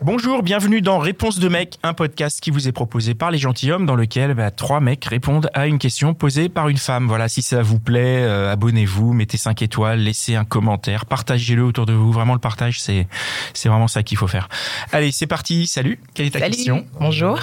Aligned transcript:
Bonjour, 0.00 0.44
bienvenue 0.44 0.80
dans 0.80 1.00
Réponse 1.00 1.40
de 1.40 1.48
mec, 1.48 1.76
un 1.82 1.92
podcast 1.92 2.40
qui 2.40 2.52
vous 2.52 2.68
est 2.68 2.72
proposé 2.72 3.14
par 3.14 3.32
les 3.32 3.38
gentilshommes 3.38 3.84
dans 3.84 3.96
lequel 3.96 4.32
bah, 4.34 4.52
trois 4.52 4.78
mecs 4.78 5.04
répondent 5.04 5.50
à 5.54 5.66
une 5.66 5.78
question 5.78 6.14
posée 6.14 6.48
par 6.48 6.68
une 6.68 6.76
femme. 6.76 7.08
Voilà, 7.08 7.28
si 7.28 7.42
ça 7.42 7.62
vous 7.62 7.80
plaît, 7.80 8.22
euh, 8.22 8.52
abonnez-vous, 8.52 9.12
mettez 9.12 9.36
5 9.36 9.60
étoiles, 9.60 9.98
laissez 9.98 10.36
un 10.36 10.44
commentaire, 10.44 11.04
partagez-le 11.04 11.64
autour 11.64 11.84
de 11.84 11.94
vous. 11.94 12.12
Vraiment, 12.12 12.34
le 12.34 12.38
partage, 12.38 12.80
c'est 12.80 13.08
c'est 13.54 13.68
vraiment 13.68 13.88
ça 13.88 14.04
qu'il 14.04 14.16
faut 14.16 14.28
faire. 14.28 14.48
Allez, 14.92 15.10
c'est 15.10 15.26
parti. 15.26 15.66
Salut. 15.66 15.98
Quelle 16.14 16.26
est 16.26 16.30
ta 16.30 16.38
Salut. 16.38 16.54
question? 16.54 16.86
Bonjour. 17.00 17.40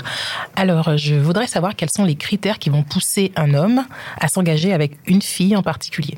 Alors, 0.56 0.96
je 0.98 1.16
voudrais 1.16 1.48
savoir 1.48 1.76
quels 1.76 1.92
sont 1.92 2.06
les 2.06 2.16
critères 2.16 2.58
qui 2.58 2.70
vont 2.70 2.84
pousser 2.84 3.34
un 3.36 3.54
homme 3.54 3.84
à 4.22 4.30
s'engager 4.30 4.72
avec 4.74 4.94
une 5.08 5.22
fille 5.22 5.58
en 5.58 5.62
particulier. 5.62 6.18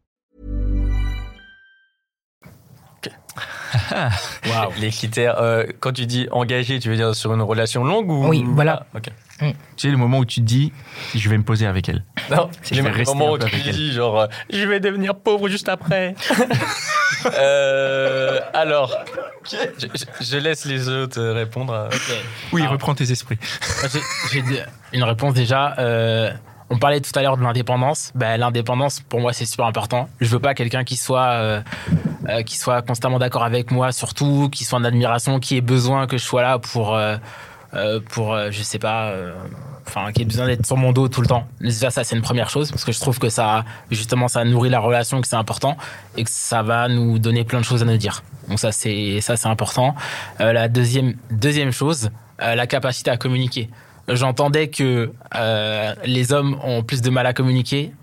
Les 4.79 4.89
critères, 4.91 5.39
euh, 5.41 5.65
quand 5.79 5.93
tu 5.93 6.05
dis 6.05 6.27
engagé, 6.31 6.79
tu 6.79 6.89
veux 6.89 6.95
dire 6.95 7.15
sur 7.15 7.33
une 7.33 7.41
relation 7.41 7.83
longue 7.83 8.09
ou 8.09 8.27
Oui, 8.27 8.43
voilà. 8.47 8.85
Ah, 8.93 8.97
ok. 8.97 9.09
Tu 9.41 9.47
sais, 9.77 9.87
le 9.89 9.97
moment 9.97 10.19
où 10.19 10.25
tu 10.25 10.39
te 10.41 10.45
dis, 10.45 10.71
je 11.15 11.27
vais 11.27 11.37
me 11.37 11.43
poser 11.43 11.65
avec 11.65 11.89
elle. 11.89 12.03
Non, 12.29 12.49
vais 12.71 12.81
le 12.91 13.03
moment 13.05 13.31
où 13.31 13.37
tu 13.39 13.47
elle. 13.65 13.71
dis 13.73 13.91
genre, 13.91 14.19
euh, 14.19 14.27
je 14.51 14.67
vais 14.67 14.79
devenir 14.79 15.15
pauvre 15.15 15.47
juste 15.49 15.69
après. 15.69 16.15
Euh, 17.37 18.39
alors, 18.53 18.95
je, 19.43 19.57
je- 19.77 20.25
je 20.25 20.37
laisse 20.37 20.65
les 20.65 20.89
autres 20.89 21.21
répondre. 21.21 21.89
Oui, 22.51 22.61
Alors- 22.61 22.73
reprends 22.73 22.95
tes 22.95 23.11
esprits. 23.11 23.37
J'ai 24.31 24.41
une 24.93 25.03
réponse 25.03 25.33
déjà. 25.35 25.75
euh, 25.77 26.31
on 26.71 26.77
parlait 26.79 26.99
tout 27.01 27.11
à 27.19 27.21
l'heure 27.21 27.37
de 27.37 27.43
l'indépendance. 27.43 28.11
Ben, 28.15 28.37
l'indépendance, 28.37 29.01
pour 29.01 29.19
moi, 29.19 29.33
c'est 29.33 29.45
super 29.45 29.65
important. 29.65 30.09
Je 30.19 30.29
veux 30.29 30.39
pas 30.39 30.53
quelqu'un 30.55 30.83
qui 30.83 30.95
soit 30.97 31.61
euh, 32.29 32.43
qui 32.43 32.57
soit 32.57 32.81
constamment 32.81 33.19
d'accord 33.19 33.43
avec 33.43 33.71
moi, 33.71 33.91
surtout, 33.91 34.49
qui 34.51 34.65
soit 34.65 34.79
en 34.79 34.83
admiration, 34.83 35.39
qui 35.39 35.57
ait 35.57 35.61
besoin 35.61 36.07
que 36.07 36.17
je 36.17 36.23
sois 36.23 36.41
là 36.41 36.59
pour 36.59 36.95
euh, 36.95 37.17
euh, 37.73 38.01
pour 38.09 38.33
euh, 38.33 38.49
je 38.51 38.63
sais 38.63 38.79
pas, 38.79 39.11
euh, 39.11 39.33
enfin, 39.87 40.11
qui 40.11 40.23
ait 40.23 40.25
besoin 40.25 40.45
d'être 40.45 40.65
sur 40.65 40.75
mon 40.75 40.91
dos 40.91 41.07
tout 41.07 41.21
le 41.21 41.27
temps. 41.27 41.47
Déjà, 41.61 41.89
ça, 41.89 42.03
c'est 42.03 42.17
une 42.17 42.21
première 42.21 42.49
chose 42.49 42.69
parce 42.69 42.83
que 42.83 42.91
je 42.91 42.99
trouve 42.99 43.17
que 43.17 43.29
ça, 43.29 43.63
justement, 43.89 44.27
ça 44.27 44.43
nourrit 44.43 44.69
la 44.69 44.79
relation, 44.79 45.21
que 45.21 45.27
c'est 45.27 45.37
important 45.37 45.77
et 46.17 46.25
que 46.25 46.29
ça 46.29 46.63
va 46.63 46.89
nous 46.89 47.17
donner 47.17 47.45
plein 47.45 47.59
de 47.59 47.65
choses 47.65 47.81
à 47.81 47.85
nous 47.85 47.97
dire. 47.97 48.23
Donc 48.49 48.59
ça, 48.59 48.73
c'est 48.73 49.21
ça, 49.21 49.37
c'est 49.37 49.47
important. 49.47 49.95
La 50.39 50.67
deuxième 50.67 51.15
deuxième 51.29 51.71
chose, 51.71 52.09
la 52.39 52.67
capacité 52.67 53.09
à 53.09 53.15
communiquer. 53.15 53.69
J'entendais 54.09 54.67
que 54.67 55.13
les 56.03 56.33
hommes 56.33 56.59
ont 56.63 56.83
plus 56.83 57.01
de 57.01 57.09
mal 57.09 57.25
à 57.25 57.33
communiquer. 57.33 57.93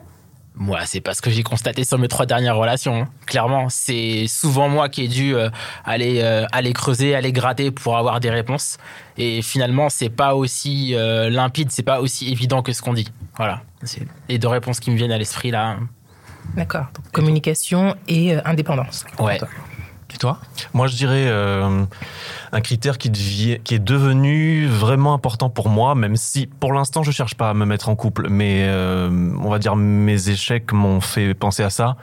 Moi, 0.60 0.80
c'est 0.86 1.00
parce 1.00 1.20
que 1.20 1.30
j'ai 1.30 1.44
constaté 1.44 1.84
sur 1.84 1.98
mes 1.98 2.08
trois 2.08 2.26
dernières 2.26 2.56
relations. 2.56 3.02
hein. 3.02 3.08
Clairement, 3.26 3.68
c'est 3.68 4.26
souvent 4.26 4.68
moi 4.68 4.88
qui 4.88 5.04
ai 5.04 5.08
dû 5.08 5.34
euh, 5.36 5.50
aller 5.84 6.20
euh, 6.20 6.46
aller 6.50 6.72
creuser, 6.72 7.14
aller 7.14 7.30
gratter 7.30 7.70
pour 7.70 7.96
avoir 7.96 8.18
des 8.18 8.30
réponses. 8.30 8.76
Et 9.16 9.40
finalement, 9.40 9.88
c'est 9.88 10.08
pas 10.10 10.34
aussi 10.34 10.94
euh, 10.96 11.30
limpide, 11.30 11.70
c'est 11.70 11.84
pas 11.84 12.00
aussi 12.00 12.32
évident 12.32 12.62
que 12.62 12.72
ce 12.72 12.82
qu'on 12.82 12.92
dit. 12.92 13.06
Voilà, 13.36 13.62
c'est 13.84 14.02
les 14.28 14.38
deux 14.38 14.48
réponses 14.48 14.80
qui 14.80 14.90
me 14.90 14.96
viennent 14.96 15.12
à 15.12 15.18
l'esprit 15.18 15.52
là. 15.52 15.76
D'accord. 16.56 16.86
Donc, 16.94 17.08
communication 17.12 17.94
et 18.08 18.34
euh, 18.34 18.40
indépendance. 18.44 19.04
Ouais. 19.20 19.38
Toi 20.18 20.38
Moi, 20.74 20.88
je 20.88 20.96
dirais 20.96 21.26
euh, 21.28 21.84
un 22.50 22.60
critère 22.60 22.98
qui, 22.98 23.08
est 23.08 23.78
devenu 23.78 24.66
vraiment 24.66 25.14
important 25.14 25.48
pour 25.48 25.68
moi, 25.68 25.94
même 25.94 26.16
si 26.16 26.46
pour 26.46 26.72
l'instant 26.72 27.04
je 27.04 27.12
cherche 27.12 27.36
pas 27.36 27.50
à 27.50 27.54
me 27.54 27.64
mettre 27.64 27.88
en 27.88 27.94
couple, 27.94 28.28
mais 28.28 28.64
euh, 28.66 29.08
on 29.40 29.48
va 29.48 29.60
dire 29.60 29.76
mes 29.76 30.28
échecs 30.28 30.72
m'ont 30.72 31.00
fait 31.00 31.34
penser 31.34 31.62
à 31.62 31.70
ça. 31.70 31.96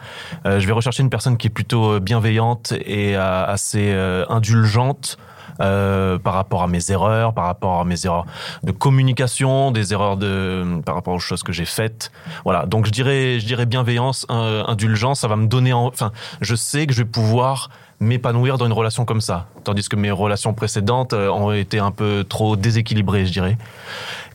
Euh, 0.45 0.59
je 0.59 0.67
vais 0.67 0.71
rechercher 0.71 1.03
une 1.03 1.09
personne 1.09 1.35
qui 1.35 1.47
est 1.47 1.49
plutôt 1.49 1.99
bienveillante 1.99 2.73
et 2.85 3.15
assez 3.17 3.91
indulgente. 4.29 5.17
par 5.57 6.33
rapport 6.33 6.63
à 6.63 6.67
mes 6.67 6.91
erreurs, 6.91 7.33
par 7.33 7.45
rapport 7.45 7.79
à 7.79 7.85
mes 7.85 8.05
erreurs 8.05 8.25
de 8.63 8.71
communication, 8.71 9.71
des 9.71 9.93
erreurs 9.93 10.17
de 10.17 10.81
par 10.85 10.95
rapport 10.95 11.13
aux 11.13 11.19
choses 11.19 11.43
que 11.43 11.53
j'ai 11.53 11.65
faites. 11.65 12.11
Voilà. 12.45 12.65
Donc 12.65 12.85
je 12.85 12.91
dirais, 12.91 13.39
je 13.39 13.45
dirais 13.45 13.65
bienveillance, 13.65 14.25
indulgence. 14.29 15.21
Ça 15.21 15.27
va 15.27 15.35
me 15.35 15.47
donner, 15.47 15.73
en- 15.73 15.87
enfin, 15.87 16.11
je 16.41 16.55
sais 16.55 16.87
que 16.87 16.93
je 16.93 17.03
vais 17.03 17.09
pouvoir 17.09 17.69
m'épanouir 17.99 18.57
dans 18.57 18.65
une 18.65 18.73
relation 18.73 19.05
comme 19.05 19.21
ça. 19.21 19.47
Tandis 19.63 19.87
que 19.87 19.95
mes 19.95 20.11
relations 20.11 20.53
précédentes 20.53 21.13
euh, 21.13 21.29
ont 21.29 21.51
été 21.51 21.79
un 21.79 21.91
peu 21.91 22.25
trop 22.27 22.55
déséquilibrées, 22.55 23.25
je 23.25 23.31
dirais. 23.31 23.57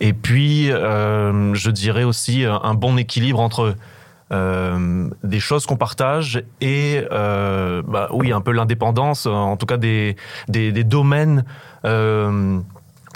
Et 0.00 0.12
puis, 0.12 0.70
euh, 0.70 1.54
je 1.54 1.70
dirais 1.70 2.04
aussi 2.04 2.44
euh, 2.44 2.54
un 2.62 2.74
bon 2.74 2.96
équilibre 2.96 3.40
entre 3.40 3.74
des 5.24 5.40
choses 5.40 5.66
qu'on 5.66 5.76
partage 5.76 6.44
et, 6.60 7.02
bah, 7.10 8.08
oui, 8.12 8.30
un 8.30 8.40
peu 8.40 8.52
l'indépendance, 8.52 9.26
en 9.26 9.56
tout 9.56 9.66
cas 9.66 9.76
des, 9.76 10.14
des, 10.46 10.84
domaines 10.84 11.44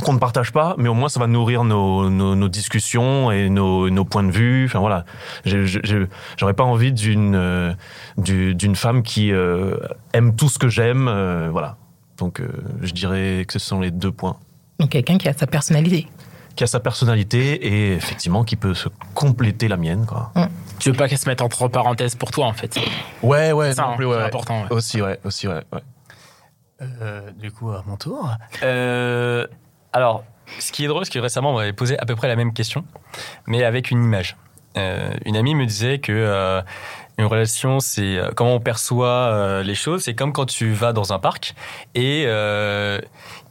qu'on 0.05 0.13
ne 0.13 0.19
partage 0.19 0.53
pas, 0.53 0.75
mais 0.79 0.89
au 0.89 0.95
moins 0.95 1.09
ça 1.09 1.19
va 1.19 1.27
nourrir 1.27 1.65
nos, 1.65 2.09
nos, 2.11 2.37
nos 2.37 2.49
discussions 2.49 3.31
et 3.33 3.49
nos, 3.49 3.91
nos 3.91 4.05
points 4.05 4.23
de 4.23 4.31
vue. 4.31 4.67
Enfin 4.67 4.79
voilà, 4.79 5.05
j'aurais 5.45 6.55
pas 6.55 6.65
envie 6.65 6.93
d'une 6.93 7.35
euh, 7.35 7.73
du- 8.19 8.55
d'une 8.55 8.77
femme 8.77 9.03
qui 9.03 9.33
euh, 9.33 9.77
aime 10.13 10.37
tout 10.37 10.49
ce 10.49 10.59
que 10.59 10.69
j'aime. 10.69 11.09
euh, 11.09 11.49
voilà. 11.51 11.77
Donc 12.19 12.41
euh, 12.41 12.49
je 12.83 12.93
dirais 12.93 13.45
que 13.47 13.53
ce 13.53 13.59
sont 13.59 13.81
les 13.81 13.91
deux 13.91 14.13
points. 14.13 14.37
Donc, 14.79 14.91
quelqu'un 14.91 15.19
qui 15.19 15.29
a 15.29 15.33
sa 15.33 15.47
personnalité. 15.47 16.07
Qui 16.57 16.63
a 16.65 16.67
sa 16.69 16.79
personnalité 16.79 17.67
et 17.67 17.95
effectivement 17.95 18.45
qui 18.45 18.55
peut 18.57 18.75
se 18.75 18.89
compléter 19.15 19.67
la 19.67 19.77
mienne. 19.77 20.07
Quoi. 20.07 20.31
Tu 20.79 20.91
veux 20.91 20.97
pas 20.97 21.09
qu'elle 21.09 21.19
se 21.19 21.29
mette 21.29 21.43
entre 21.43 21.67
parenthèses 21.69 22.15
pour 22.15 22.31
toi 22.31 22.47
en 22.47 22.53
fait. 22.53 22.79
Ouais, 23.23 23.51
ouais, 23.53 23.73
c'est 23.75 23.83
ouais. 23.83 24.23
important. 24.23 24.63
ouais. 24.63 24.69
Aussi, 24.71 25.03
ouais, 25.03 25.19
aussi, 25.25 25.49
ouais. 25.49 25.63
ouais. 25.73 25.81
Euh, 26.83 27.31
du 27.41 27.51
coup, 27.51 27.71
à 27.71 27.83
mon 27.87 27.97
tour. 27.97 28.31
Euh, 28.63 29.47
alors, 29.95 30.25
ce 30.59 30.73
qui 30.73 30.85
est 30.85 30.89
drôle, 30.89 31.05
c'est 31.05 31.13
que 31.13 31.21
récemment, 31.21 31.53
on 31.53 31.55
m'avait 31.55 31.73
posé 31.73 31.97
à 32.01 32.05
peu 32.05 32.17
près 32.17 32.27
la 32.27 32.35
même 32.35 32.53
question, 32.53 32.85
mais 33.47 33.63
avec 33.63 33.93
une 33.93 34.03
image. 34.03 34.37
Euh, 34.77 35.15
une 35.25 35.37
amie 35.37 35.55
me 35.55 35.67
disait 35.67 36.01
que 36.01 36.11
euh, 36.11 36.61
une 37.17 37.27
relation, 37.27 37.79
c'est 37.79 38.19
euh, 38.19 38.33
comment 38.35 38.57
on 38.57 38.61
perçoit 38.61 39.63
les 39.63 39.77
choses. 39.77 40.03
C'est 40.03 40.17
comme 40.17 40.33
quand 40.33 40.47
tu 40.47 40.73
vas 40.73 40.93
dans 40.93 41.13
un 41.13 41.21
parc 41.21 41.55
et 41.95 42.25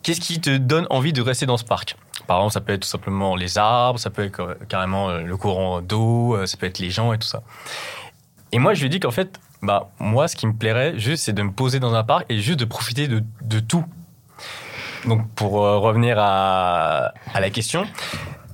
qu'est-ce 0.03 0.19
qui 0.19 0.41
te 0.41 0.57
donne 0.57 0.85
envie 0.89 1.13
de 1.13 1.21
rester 1.21 1.45
dans 1.45 1.55
ce 1.55 1.63
parc? 1.63 1.95
Par 2.27 2.37
exemple, 2.37 2.53
ça 2.53 2.61
peut 2.61 2.73
être 2.73 2.81
tout 2.81 2.89
simplement 2.89 3.37
les 3.37 3.57
arbres, 3.57 3.97
ça 3.97 4.09
peut 4.09 4.23
être 4.23 4.57
carrément 4.67 5.11
le 5.11 5.37
courant 5.37 5.81
d'eau, 5.81 6.45
ça 6.45 6.57
peut 6.57 6.65
être 6.65 6.79
les 6.79 6.89
gens 6.89 7.13
et 7.13 7.17
tout 7.17 7.27
ça. 7.27 7.41
Et 8.51 8.59
moi, 8.59 8.73
je 8.73 8.81
lui 8.81 8.87
ai 8.87 8.89
dit 8.89 8.99
qu'en 8.99 9.11
fait, 9.11 9.39
bah, 9.61 9.91
moi, 9.99 10.27
ce 10.27 10.35
qui 10.35 10.45
me 10.45 10.53
plairait 10.53 10.99
juste, 10.99 11.23
c'est 11.23 11.33
de 11.33 11.41
me 11.41 11.51
poser 11.51 11.79
dans 11.79 11.95
un 11.95 12.03
parc 12.03 12.25
et 12.27 12.39
juste 12.39 12.59
de 12.59 12.65
profiter 12.65 13.07
de 13.07 13.59
tout. 13.61 13.85
Donc, 15.05 15.29
pour 15.35 15.63
euh, 15.63 15.77
revenir 15.77 16.17
à, 16.19 17.13
la 17.33 17.49
question, 17.49 17.85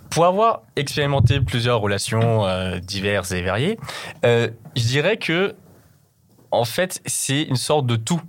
pour 0.09 0.25
avoir 0.25 0.61
expérimenté 0.75 1.39
plusieurs 1.39 1.79
relations 1.79 2.45
euh, 2.45 2.79
diverses 2.79 3.31
et 3.31 3.41
variées, 3.41 3.77
euh, 4.25 4.49
je 4.75 4.83
dirais 4.83 5.17
que, 5.17 5.55
en 6.51 6.65
fait, 6.65 7.01
c'est 7.05 7.43
une 7.43 7.55
sorte 7.55 7.85
de 7.85 7.95
tout. 7.95 8.21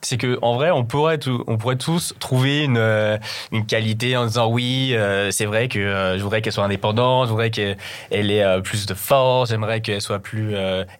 C'est 0.00 0.16
que 0.16 0.38
en 0.42 0.54
vrai, 0.54 0.70
on 0.70 0.84
pourrait, 0.84 1.18
tous 1.18 2.14
trouver 2.20 2.62
une, 2.62 3.18
une 3.50 3.66
qualité 3.66 4.16
en 4.16 4.26
disant 4.26 4.48
oui, 4.48 4.94
c'est 5.32 5.44
vrai 5.44 5.66
que 5.66 6.14
je 6.16 6.22
voudrais 6.22 6.40
qu'elle 6.40 6.52
soit 6.52 6.62
indépendante, 6.62 7.26
je 7.26 7.32
voudrais 7.32 7.50
qu'elle 7.50 7.76
ait 8.12 8.60
plus 8.62 8.86
de 8.86 8.94
force, 8.94 9.50
j'aimerais 9.50 9.80
qu'elle 9.80 10.00
soit 10.00 10.20
plus 10.20 10.54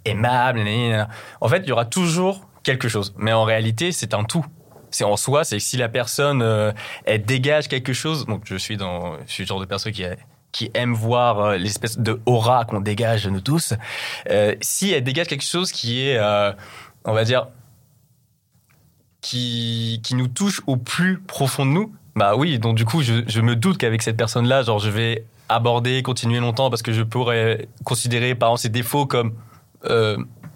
aimable. 0.05 0.61
En 1.41 1.49
fait, 1.49 1.59
il 1.59 1.69
y 1.69 1.73
aura 1.73 1.85
toujours 1.85 2.49
quelque 2.65 2.89
chose, 2.89 3.15
mais 3.17 3.33
en 3.33 3.45
réalité, 3.45 3.93
c'est 3.93 4.15
un 4.15 4.25
tout. 4.25 4.45
C'est 4.99 5.05
en 5.05 5.17
soi, 5.17 5.45
c'est 5.45 5.59
que 5.59 5.63
si 5.63 5.77
la 5.77 5.89
personne 5.89 6.43
euh, 6.43 6.73
elle 7.05 7.23
dégage 7.25 7.69
quelque 7.69 7.93
chose, 7.93 8.27
donc 8.27 8.43
je 8.47 8.57
suis 8.57 8.77
dans, 8.77 9.17
je 9.29 9.33
suis 9.33 9.45
le 9.45 9.47
genre 9.47 9.61
de 9.61 9.65
personne 9.65 9.93
qui 9.93 10.03
qui 10.51 10.73
aime 10.75 10.93
voir 10.93 11.39
euh, 11.39 11.57
l'espèce 11.57 12.01
de 12.01 12.21
aura 12.27 12.65
qu'on 12.65 12.81
dégage 12.81 13.29
nous 13.29 13.41
tous. 13.41 13.75
Euh, 14.29 14.57
si 14.61 14.91
elle 14.91 15.05
dégage 15.05 15.29
quelque 15.29 15.45
chose 15.45 15.71
qui 15.71 16.01
est, 16.01 16.19
on 17.05 17.13
va 17.13 17.23
dire, 17.23 17.47
qui, 19.21 20.01
qui 20.03 20.17
nous 20.17 20.27
touche 20.27 20.63
au 20.67 20.77
plus 20.77 21.21
profond 21.21 21.65
de 21.65 21.71
nous, 21.71 21.95
bah 22.17 22.35
oui, 22.35 22.59
donc 22.59 22.75
du 22.75 22.85
coup, 22.85 23.01
je, 23.01 23.41
me 23.41 23.55
doute 23.55 23.79
qu'avec 23.79 24.03
cette 24.03 24.17
personne-là, 24.17 24.65
genre, 24.65 24.81
je 24.81 24.91
vais 24.91 25.25
aborder, 25.49 26.03
continuer 26.03 26.41
longtemps 26.41 26.71
parce 26.71 26.83
que 26.83 26.93
je 26.93 27.05
pourrais 27.05 27.69
considérer, 27.85 28.35
par 28.35 28.49
exemple, 28.49 28.63
ses 28.63 28.69
défauts 28.69 29.07
comme 29.07 29.35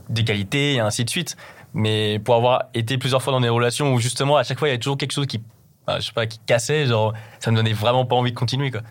des 0.08 0.24
qualités 0.24 0.74
et 0.74 0.80
ainsi 0.80 1.04
de 1.04 1.10
suite. 1.10 1.36
Mais 1.74 2.18
pour 2.18 2.34
avoir 2.34 2.64
été 2.74 2.98
plusieurs 2.98 3.22
fois 3.22 3.32
dans 3.32 3.40
des 3.40 3.48
relations 3.48 3.94
où 3.94 4.00
justement 4.00 4.36
à 4.36 4.42
chaque 4.42 4.58
fois 4.58 4.68
il 4.68 4.72
y 4.72 4.74
a 4.74 4.78
toujours 4.78 4.98
quelque 4.98 5.12
chose 5.12 5.26
qui, 5.26 5.40
bah, 5.86 6.00
je 6.00 6.06
sais 6.06 6.12
pas, 6.12 6.26
qui 6.26 6.38
cassait, 6.44 6.86
genre 6.86 7.14
ça 7.40 7.50
me 7.50 7.56
donnait 7.56 7.72
vraiment 7.72 8.04
pas 8.04 8.16
envie 8.16 8.32
de 8.32 8.36
continuer 8.38 8.70
quoi. 8.70 8.82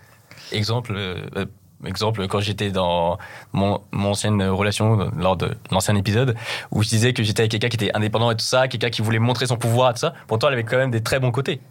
Exemple, 0.51 0.93
euh, 0.95 1.21
euh, 1.35 1.45
exemple 1.85 2.27
quand 2.27 2.39
j'étais 2.39 2.71
dans 2.71 3.17
mon, 3.53 3.81
mon 3.91 4.09
ancienne 4.09 4.41
relation 4.43 4.99
euh, 4.99 5.09
lors 5.15 5.37
de 5.37 5.55
l'ancien 5.71 5.95
épisode 5.95 6.35
où 6.71 6.81
je 6.83 6.89
disais 6.89 7.13
que 7.13 7.23
j'étais 7.23 7.41
avec 7.41 7.51
quelqu'un 7.51 7.69
qui 7.69 7.77
était 7.77 7.95
indépendant 7.95 8.31
et 8.31 8.35
tout 8.35 8.45
ça, 8.45 8.67
quelqu'un 8.67 8.89
qui 8.89 9.01
voulait 9.01 9.19
montrer 9.19 9.45
son 9.45 9.57
pouvoir 9.57 9.91
et 9.91 9.93
tout 9.93 9.99
ça. 9.99 10.13
Pourtant 10.27 10.47
elle 10.47 10.53
avait 10.53 10.63
quand 10.63 10.77
même 10.77 10.91
des 10.91 11.03
très 11.03 11.19
bons 11.19 11.31
côtés. 11.31 11.61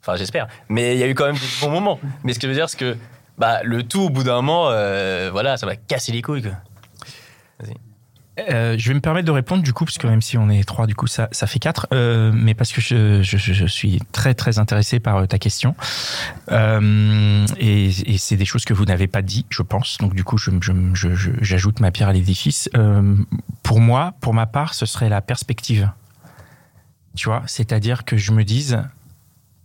Enfin 0.00 0.16
j'espère. 0.16 0.48
Mais 0.68 0.94
il 0.94 0.98
y 0.98 1.02
a 1.02 1.06
eu 1.06 1.14
quand 1.14 1.26
même 1.26 1.36
des 1.36 1.60
bons 1.60 1.70
moments. 1.70 2.00
Mais 2.24 2.32
ce 2.32 2.38
que 2.38 2.46
je 2.46 2.52
veux 2.52 2.56
dire 2.56 2.70
c'est 2.70 2.78
que 2.78 2.96
bah 3.36 3.60
le 3.62 3.82
tout 3.82 4.00
au 4.00 4.10
bout 4.10 4.22
d'un 4.22 4.36
moment, 4.36 4.64
voilà, 5.30 5.58
ça 5.58 5.66
va 5.66 5.76
casser 5.76 6.12
les 6.12 6.22
couilles. 6.22 6.50
Euh, 8.38 8.76
je 8.78 8.88
vais 8.88 8.94
me 8.94 9.00
permettre 9.00 9.26
de 9.26 9.32
répondre 9.32 9.62
du 9.62 9.72
coup, 9.72 9.84
parce 9.84 9.98
que 9.98 10.06
même 10.06 10.22
si 10.22 10.38
on 10.38 10.48
est 10.48 10.66
trois, 10.66 10.86
du 10.86 10.94
coup, 10.94 11.06
ça, 11.06 11.28
ça 11.32 11.46
fait 11.46 11.58
quatre. 11.58 11.88
Euh, 11.92 12.30
mais 12.34 12.54
parce 12.54 12.72
que 12.72 12.80
je, 12.80 13.22
je, 13.22 13.66
suis 13.66 14.00
très 14.12 14.34
très 14.34 14.58
intéressé 14.58 15.00
par 15.00 15.16
euh, 15.16 15.26
ta 15.26 15.38
question. 15.38 15.74
Et 16.50 17.90
c'est 18.18 18.36
des 18.36 18.44
choses 18.44 18.64
que 18.64 18.72
vous 18.72 18.84
n'avez 18.84 19.08
pas 19.08 19.22
dit, 19.22 19.46
je 19.50 19.62
pense. 19.62 19.98
Donc 19.98 20.14
du 20.14 20.24
coup, 20.24 20.36
j'ajoute 20.38 21.80
ma 21.80 21.90
pierre 21.90 22.08
à 22.08 22.12
l'édifice. 22.12 22.68
Pour 23.62 23.80
moi, 23.80 24.14
pour 24.20 24.34
ma 24.34 24.46
part, 24.46 24.74
ce 24.74 24.86
serait 24.86 25.08
la 25.08 25.20
perspective. 25.20 25.90
Tu 27.16 27.28
vois, 27.28 27.42
c'est-à-dire 27.46 28.04
que 28.04 28.16
je 28.16 28.32
me 28.32 28.44
dise, 28.44 28.80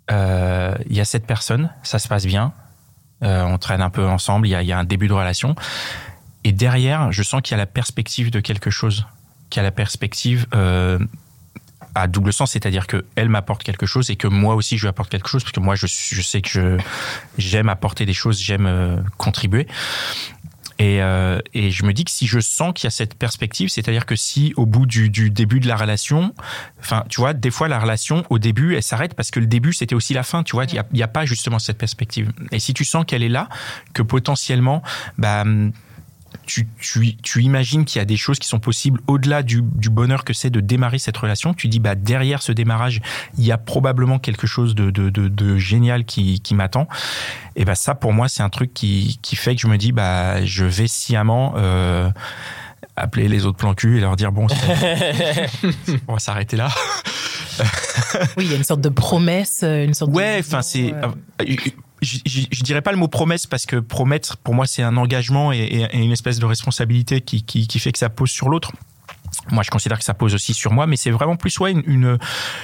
il 0.10 0.96
y 0.96 1.00
a 1.00 1.06
cette 1.06 1.28
personne, 1.28 1.72
ça 1.84 2.00
se 2.00 2.08
passe 2.08 2.26
bien, 2.26 2.54
on 3.22 3.58
traîne 3.58 3.82
un 3.82 3.90
peu 3.90 4.06
ensemble, 4.06 4.48
il 4.48 4.52
y 4.52 4.72
a 4.72 4.78
un 4.78 4.84
début 4.84 5.08
de 5.08 5.14
relation. 5.14 5.56
Et 6.46 6.52
derrière, 6.52 7.12
je 7.12 7.24
sens 7.24 7.42
qu'il 7.42 7.52
y 7.52 7.56
a 7.56 7.58
la 7.58 7.66
perspective 7.66 8.30
de 8.30 8.40
quelque 8.40 8.70
chose, 8.70 9.08
qu'il 9.50 9.60
y 9.60 9.62
a 9.62 9.64
la 9.64 9.72
perspective 9.72 10.46
euh, 10.54 11.00
à 11.96 12.06
double 12.06 12.32
sens, 12.32 12.52
c'est-à-dire 12.52 12.86
que 12.86 13.04
elle 13.16 13.30
m'apporte 13.30 13.64
quelque 13.64 13.88
chose 13.88 14.12
et 14.12 14.16
que 14.16 14.28
moi 14.28 14.54
aussi 14.54 14.78
je 14.78 14.84
lui 14.84 14.90
apporte 14.90 15.10
quelque 15.10 15.28
chose, 15.28 15.44
parce 15.44 15.54
que 15.54 15.60
moi 15.60 15.74
je, 15.74 15.88
sais 15.88 16.42
que 16.42 16.50
je 16.50 16.78
j'aime 17.40 17.68
apporter 17.68 18.06
des 18.06 18.14
choses, 18.14 18.40
j'aime 18.40 18.68
euh, 18.68 18.98
contribuer. 19.18 19.66
Et, 20.78 21.02
euh, 21.02 21.40
et 21.56 21.72
je 21.72 21.84
me 21.84 21.94
dis 21.94 22.04
que 22.04 22.12
si 22.12 22.28
je 22.28 22.40
sens 22.40 22.74
qu'il 22.76 22.86
y 22.86 22.90
a 22.90 22.92
cette 22.92 23.16
perspective, 23.16 23.70
c'est-à-dire 23.70 24.06
que 24.06 24.16
si 24.16 24.54
au 24.56 24.68
bout 24.68 24.86
du, 24.86 25.10
du 25.10 25.32
début 25.32 25.60
de 25.60 25.68
la 25.68 25.78
relation, 25.78 26.36
enfin, 26.80 27.06
tu 27.10 27.22
vois, 27.22 27.34
des 27.34 27.50
fois 27.50 27.70
la 27.70 27.80
relation 27.80 28.24
au 28.30 28.38
début, 28.38 28.76
elle 28.76 28.84
s'arrête 28.84 29.16
parce 29.16 29.32
que 29.32 29.40
le 29.40 29.48
début 29.48 29.74
c'était 29.74 29.96
aussi 29.96 30.14
la 30.14 30.22
fin, 30.22 30.44
tu 30.44 30.56
vois, 30.56 30.66
il 30.66 30.84
n'y 30.94 31.02
a, 31.02 31.06
a 31.06 31.08
pas 31.08 31.26
justement 31.26 31.58
cette 31.58 31.80
perspective. 31.80 32.32
Et 32.52 32.60
si 32.60 32.76
tu 32.76 32.86
sens 32.86 33.04
qu'elle 33.08 33.24
est 33.24 33.30
là, 33.30 33.50
que 33.94 34.04
potentiellement, 34.04 34.84
bah, 35.18 35.44
tu, 36.46 36.68
tu, 36.80 37.16
tu 37.18 37.42
imagines 37.44 37.86
qu'il 37.86 38.00
y 38.00 38.02
a 38.02 38.06
des 38.06 38.18
choses 38.18 38.40
qui 38.40 38.48
sont 38.48 38.60
possibles 38.60 39.00
au-delà 39.08 39.44
du, 39.44 39.62
du 39.62 39.90
bonheur 39.90 40.24
que 40.24 40.34
c'est 40.34 40.50
de 40.50 40.60
démarrer 40.60 41.00
cette 41.00 41.18
relation. 41.18 41.54
Tu 41.54 41.68
dis, 41.68 41.80
bah, 41.80 41.96
derrière 41.96 42.42
ce 42.42 42.52
démarrage, 42.52 43.02
il 43.38 43.46
y 43.46 43.52
a 43.52 43.58
probablement 43.58 44.20
quelque 44.20 44.48
chose 44.48 44.76
de, 44.76 44.92
de, 44.92 45.10
de, 45.10 45.28
de 45.28 45.58
génial 45.58 46.06
qui, 46.06 46.40
qui 46.40 46.56
m'attend. 46.56 46.88
Et 47.56 47.66
bah, 47.66 47.76
ça, 47.76 47.96
pour 47.96 48.14
moi, 48.14 48.28
c'est 48.28 48.44
un 48.44 48.50
truc 48.50 48.74
qui, 48.74 49.20
qui 49.22 49.36
fait 49.36 49.56
que 49.56 49.62
je 49.62 49.68
me 49.68 49.78
dis, 49.78 49.92
bah, 49.92 50.44
je 50.46 50.66
vais 50.66 50.88
sciemment 50.88 51.54
euh, 51.58 52.10
appeler 52.96 53.28
les 53.28 53.46
autres 53.46 53.58
plans 53.58 53.74
cul 53.74 53.98
et 53.98 54.02
leur 54.02 54.16
dire, 54.16 54.32
bon, 54.32 54.48
c'est- 54.48 55.48
on 56.08 56.14
va 56.14 56.20
s'arrêter 56.20 56.58
là. 56.58 56.70
Oui, 58.38 58.44
il 58.46 58.52
y 58.52 58.54
a 58.54 58.58
une 58.58 58.64
sorte 58.64 58.82
de 58.82 58.90
promesse, 58.90 59.64
une 59.64 59.94
sorte 59.94 60.12
de 60.12 60.16
Ouais, 60.18 60.38
enfin 60.40 60.62
c'est. 60.62 60.94
euh, 60.94 61.08
euh, 61.42 61.56
Je, 62.02 62.18
je, 62.26 62.42
je 62.52 62.64
dirais 62.64 62.82
pas 62.82 62.92
le 62.92 62.98
mot 62.98 63.08
promesse 63.08 63.48
parce 63.48 63.66
que 63.66 63.78
promettre 63.78 64.38
pour 64.38 64.54
moi 64.54 64.68
c'est 64.68 64.84
un 64.84 64.98
engagement 64.98 65.52
et, 65.52 65.88
une 65.94 66.12
espèce 66.12 66.40
de 66.40 66.46
responsabilité 66.46 67.22
qui 67.22 67.68
fait 67.80 67.92
que 67.92 68.00
ça 68.00 68.10
pose 68.10 68.30
sur 68.30 68.50
l'autre. 68.50 68.72
Moi, 69.52 69.64
je 69.64 69.70
considère 69.70 69.98
que 70.00 70.04
ça 70.04 70.14
pose 70.14 70.34
aussi 70.34 70.54
sur 70.54 70.72
moi, 70.72 70.88
mais 70.88 70.96
c'est 70.96 71.12
vraiment 71.12 71.36
plus 71.36 71.58
ouais 71.60 71.72
une, 71.72 71.84
une 71.86 72.18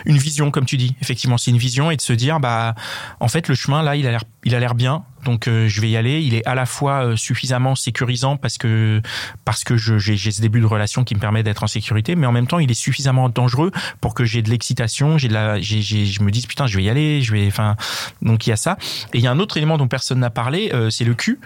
une 0.05 0.17
vision, 0.17 0.49
comme 0.51 0.65
tu 0.65 0.77
dis. 0.77 0.95
Effectivement, 1.01 1.37
c'est 1.37 1.51
une 1.51 1.57
vision 1.57 1.91
et 1.91 1.95
de 1.95 2.01
se 2.01 2.13
dire 2.13 2.39
bah 2.39 2.75
en 3.19 3.27
fait 3.27 3.47
le 3.47 3.55
chemin 3.55 3.83
là, 3.83 3.95
il 3.95 4.07
a 4.07 4.11
l'air 4.11 4.23
il 4.43 4.55
a 4.55 4.59
l'air 4.59 4.73
bien, 4.73 5.03
donc 5.23 5.47
euh, 5.47 5.67
je 5.67 5.79
vais 5.81 5.89
y 5.91 5.97
aller. 5.97 6.21
Il 6.21 6.33
est 6.33 6.45
à 6.47 6.55
la 6.55 6.65
fois 6.65 7.05
euh, 7.05 7.15
suffisamment 7.15 7.75
sécurisant 7.75 8.37
parce 8.37 8.57
que 8.57 9.01
parce 9.45 9.63
que 9.63 9.77
j'ai 9.77 10.17
ce 10.17 10.41
début 10.41 10.59
de 10.59 10.65
relation 10.65 11.03
qui 11.03 11.13
me 11.13 11.19
permet 11.19 11.43
d'être 11.43 11.63
en 11.63 11.67
sécurité, 11.67 12.15
mais 12.15 12.25
en 12.25 12.31
même 12.31 12.47
temps 12.47 12.57
il 12.59 12.71
est 12.71 12.73
suffisamment 12.73 13.29
dangereux 13.29 13.71
pour 14.01 14.15
que 14.15 14.25
j'ai 14.25 14.41
de 14.41 14.49
l'excitation, 14.49 15.17
j'ai 15.19 15.27
de 15.27 15.33
la, 15.33 15.61
j'ai, 15.61 15.81
j'ai- 15.83 16.05
je 16.07 16.23
me 16.23 16.31
dise 16.31 16.47
putain 16.47 16.65
je 16.65 16.75
vais 16.77 16.83
y 16.83 16.89
aller, 16.89 17.21
je 17.21 17.31
vais, 17.31 17.45
enfin 17.47 17.75
donc 18.23 18.47
il 18.47 18.49
y 18.49 18.53
a 18.53 18.57
ça. 18.57 18.77
Et 19.13 19.19
il 19.19 19.23
y 19.23 19.27
a 19.27 19.31
un 19.31 19.39
autre 19.39 19.57
élément 19.57 19.77
dont 19.77 19.87
personne 19.87 20.19
n'a 20.19 20.31
parlé, 20.31 20.71
euh, 20.73 20.89
c'est 20.89 21.05
le 21.05 21.13
cul. 21.13 21.39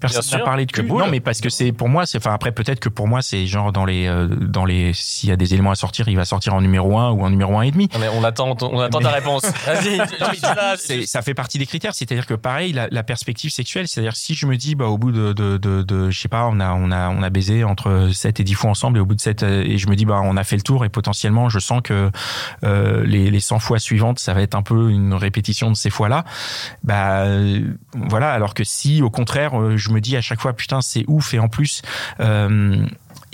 Personne 0.00 0.38
n'a 0.38 0.44
parlé 0.44 0.66
de 0.66 0.72
cul. 0.72 0.82
Non, 1.04 1.08
mais 1.10 1.20
parce 1.20 1.40
que 1.40 1.48
c'est 1.50 1.72
pour 1.72 1.88
moi, 1.88 2.06
c'est 2.06 2.18
enfin 2.18 2.34
après 2.34 2.52
peut-être 2.52 2.80
que 2.80 2.88
pour 2.88 3.08
moi 3.08 3.22
c'est 3.22 3.46
genre 3.46 3.72
dans 3.72 3.84
les 3.84 4.06
euh, 4.06 4.26
dans 4.28 4.64
les 4.64 4.92
s'il 4.94 5.28
y 5.28 5.32
a 5.32 5.36
des 5.36 5.54
éléments 5.54 5.70
à 5.70 5.74
sortir, 5.74 6.08
il 6.08 6.16
va 6.16 6.24
sortir 6.24 6.54
en 6.54 6.60
numéro 6.60 6.98
1 6.98 7.10
ou 7.10 7.22
en 7.22 7.30
numéro 7.30 7.56
un 7.58 7.62
et 7.62 7.70
demi. 7.70 7.88
Mais 8.00 8.08
on 8.14 8.24
attend, 8.24 8.56
on 8.62 8.80
attend 8.80 9.00
ta 9.00 9.10
réponse. 9.10 9.42
Vas-y, 9.66 9.98
ça 11.06 11.22
fait 11.22 11.34
partie 11.34 11.58
des 11.58 11.66
critères. 11.66 11.94
C'est-à-dire 11.94 12.26
que 12.26 12.34
pareil, 12.34 12.72
la, 12.72 12.88
la 12.90 13.02
perspective 13.02 13.50
sexuelle, 13.50 13.88
c'est-à-dire 13.88 14.16
si 14.16 14.34
je 14.34 14.46
me 14.46 14.56
dis, 14.56 14.74
bah, 14.74 14.86
au 14.86 14.98
bout 14.98 15.12
de, 15.12 15.32
de, 15.32 15.56
de, 15.56 15.82
de- 15.82 16.10
je 16.10 16.20
sais 16.20 16.28
pas, 16.28 16.46
on 16.50 16.60
a, 16.60 16.72
on 16.72 16.90
a, 16.90 17.08
on 17.10 17.22
a 17.22 17.30
baisé 17.30 17.64
entre 17.64 18.10
7 18.12 18.40
et 18.40 18.44
10 18.44 18.54
fois 18.54 18.70
ensemble 18.70 18.98
et 18.98 19.00
au 19.00 19.06
bout 19.06 19.14
de 19.14 19.20
7, 19.20 19.42
euh, 19.42 19.62
et 19.64 19.78
je 19.78 19.88
me 19.88 19.96
dis, 19.96 20.04
bah, 20.04 20.20
on 20.22 20.36
a 20.36 20.44
fait 20.44 20.56
le 20.56 20.62
tour 20.62 20.84
et 20.84 20.88
potentiellement, 20.88 21.48
je 21.48 21.58
sens 21.58 21.80
que 21.82 22.10
euh, 22.64 23.04
les, 23.06 23.30
les 23.30 23.40
100 23.40 23.58
fois 23.58 23.78
suivantes, 23.78 24.18
ça 24.18 24.34
va 24.34 24.42
être 24.42 24.54
un 24.54 24.62
peu 24.62 24.90
une 24.90 25.14
répétition 25.14 25.70
de 25.70 25.76
ces 25.76 25.90
fois-là. 25.90 26.24
Bah, 26.84 27.20
euh, 27.22 27.60
voilà. 27.94 28.32
Alors 28.32 28.54
que 28.54 28.64
si, 28.64 29.02
au 29.02 29.10
contraire, 29.10 29.52
euh, 29.62 29.76
je 29.76 29.90
me 29.90 30.00
dis 30.00 30.16
à 30.16 30.20
chaque 30.20 30.40
fois, 30.40 30.52
putain, 30.52 30.80
c'est 30.80 31.04
ouf. 31.08 31.34
Et 31.34 31.38
en 31.38 31.48
plus, 31.48 31.82
euh, 32.20 32.84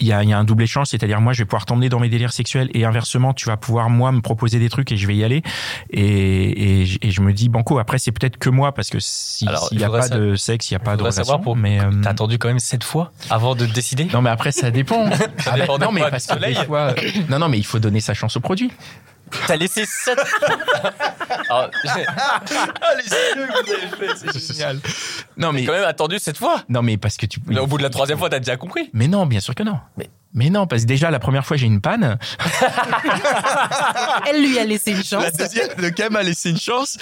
il 0.00 0.06
y 0.06 0.12
a, 0.12 0.22
il 0.22 0.28
y 0.28 0.32
a 0.32 0.38
un 0.38 0.44
double 0.44 0.62
échange, 0.62 0.86
c'est-à-dire 0.86 1.20
moi 1.20 1.32
je 1.32 1.40
vais 1.40 1.44
pouvoir 1.44 1.66
t'emmener 1.66 1.88
dans 1.88 1.98
mes 1.98 2.08
délires 2.08 2.32
sexuels 2.32 2.70
et 2.72 2.84
inversement 2.84 3.34
tu 3.34 3.46
vas 3.48 3.56
pouvoir 3.56 3.90
moi 3.90 4.12
me 4.12 4.20
proposer 4.20 4.60
des 4.60 4.68
trucs 4.68 4.92
et 4.92 4.96
je 4.96 5.06
vais 5.08 5.16
y 5.16 5.24
aller. 5.24 5.42
Et, 5.90 6.82
et, 6.82 6.86
je- 6.86 6.98
et 7.02 7.10
je 7.10 7.20
me 7.20 7.32
dis 7.32 7.48
banco 7.48 7.80
après 7.80 7.98
c'est 7.98 8.12
peut-être 8.12 8.36
que 8.36 8.48
moi 8.48 8.72
parce 8.72 8.90
que 8.90 8.98
s'il 9.00 9.50
il 9.72 9.78
n'y 9.78 9.82
a 9.84 9.90
pas 9.90 10.08
de 10.08 10.36
sexe 10.36 10.70
il 10.70 10.74
n'y 10.74 10.76
a 10.76 10.78
pas 10.84 10.96
de 10.96 11.02
relation 11.02 11.24
savoir 11.24 11.40
pour- 11.40 11.56
mais 11.56 11.80
euh, 11.80 11.90
T'as 12.02 12.10
attendu 12.10 12.38
quand 12.38 12.46
même 12.46 12.60
sept 12.60 12.84
fois 12.84 13.10
avant 13.28 13.56
de 13.56 13.66
décider. 13.66 14.04
Non 14.12 14.22
mais 14.22 14.30
après 14.30 14.52
ça 14.52 14.70
dépend. 14.70 15.04
Ah 15.46 15.50
bah, 15.52 15.56
dépend 15.58 15.78
de 15.78 15.84
non 15.84 15.90
mais 15.92 16.02
parce 16.10 16.26
que 16.28 16.38
des 16.38 16.54
fois 16.64 16.94
non 17.28 17.40
non 17.40 17.48
mais 17.48 17.58
il 17.58 17.66
faut 17.66 17.80
donner 17.80 18.00
sa 18.00 18.14
chance 18.14 18.36
au 18.36 18.40
produit 18.40 18.70
T'as 19.46 19.56
laissé 19.56 19.84
sept. 19.84 20.18
Alors, 21.48 21.70
j'ai 21.84 22.04
ah 22.08 22.42
les 22.96 23.04
yeux 23.04 23.46
que 23.46 23.64
vous 23.64 23.72
avez 23.72 24.08
fait 24.16 24.30
c'est 24.30 24.54
génial 24.54 24.80
non 25.36 25.52
mais 25.52 25.64
quand 25.64 25.72
même 25.72 25.84
attendu 25.84 26.18
cette 26.18 26.38
fois. 26.38 26.62
non 26.68 26.82
mais 26.82 26.96
parce 26.96 27.16
que 27.16 27.26
tu 27.26 27.40
Mais 27.46 27.60
au 27.60 27.66
bout 27.66 27.78
de 27.78 27.82
la 27.82 27.90
troisième 27.90 28.18
fois, 28.18 28.28
t'as 28.28 28.38
déjà 28.38 28.56
compris. 28.56 28.90
mais 28.92 29.08
non 29.08 29.26
bien 29.26 29.40
sûr 29.40 29.54
que 29.54 29.62
non 29.62 29.78
mais 29.96 30.10
mais 30.38 30.50
non 30.50 30.66
parce 30.66 30.82
que 30.82 30.86
déjà 30.86 31.10
la 31.10 31.18
première 31.18 31.44
fois 31.44 31.56
j'ai 31.56 31.66
une 31.66 31.80
panne 31.80 32.16
Elle 34.28 34.42
lui 34.46 34.58
a 34.58 34.64
laissé 34.64 34.92
une 34.92 35.02
chance. 35.04 35.22
La 35.24 35.30
deuxième, 35.30 35.68
le 35.78 35.90
Cam 35.90 36.14
a 36.16 36.22
laissé 36.22 36.50
une 36.50 36.58
chance. 36.58 36.96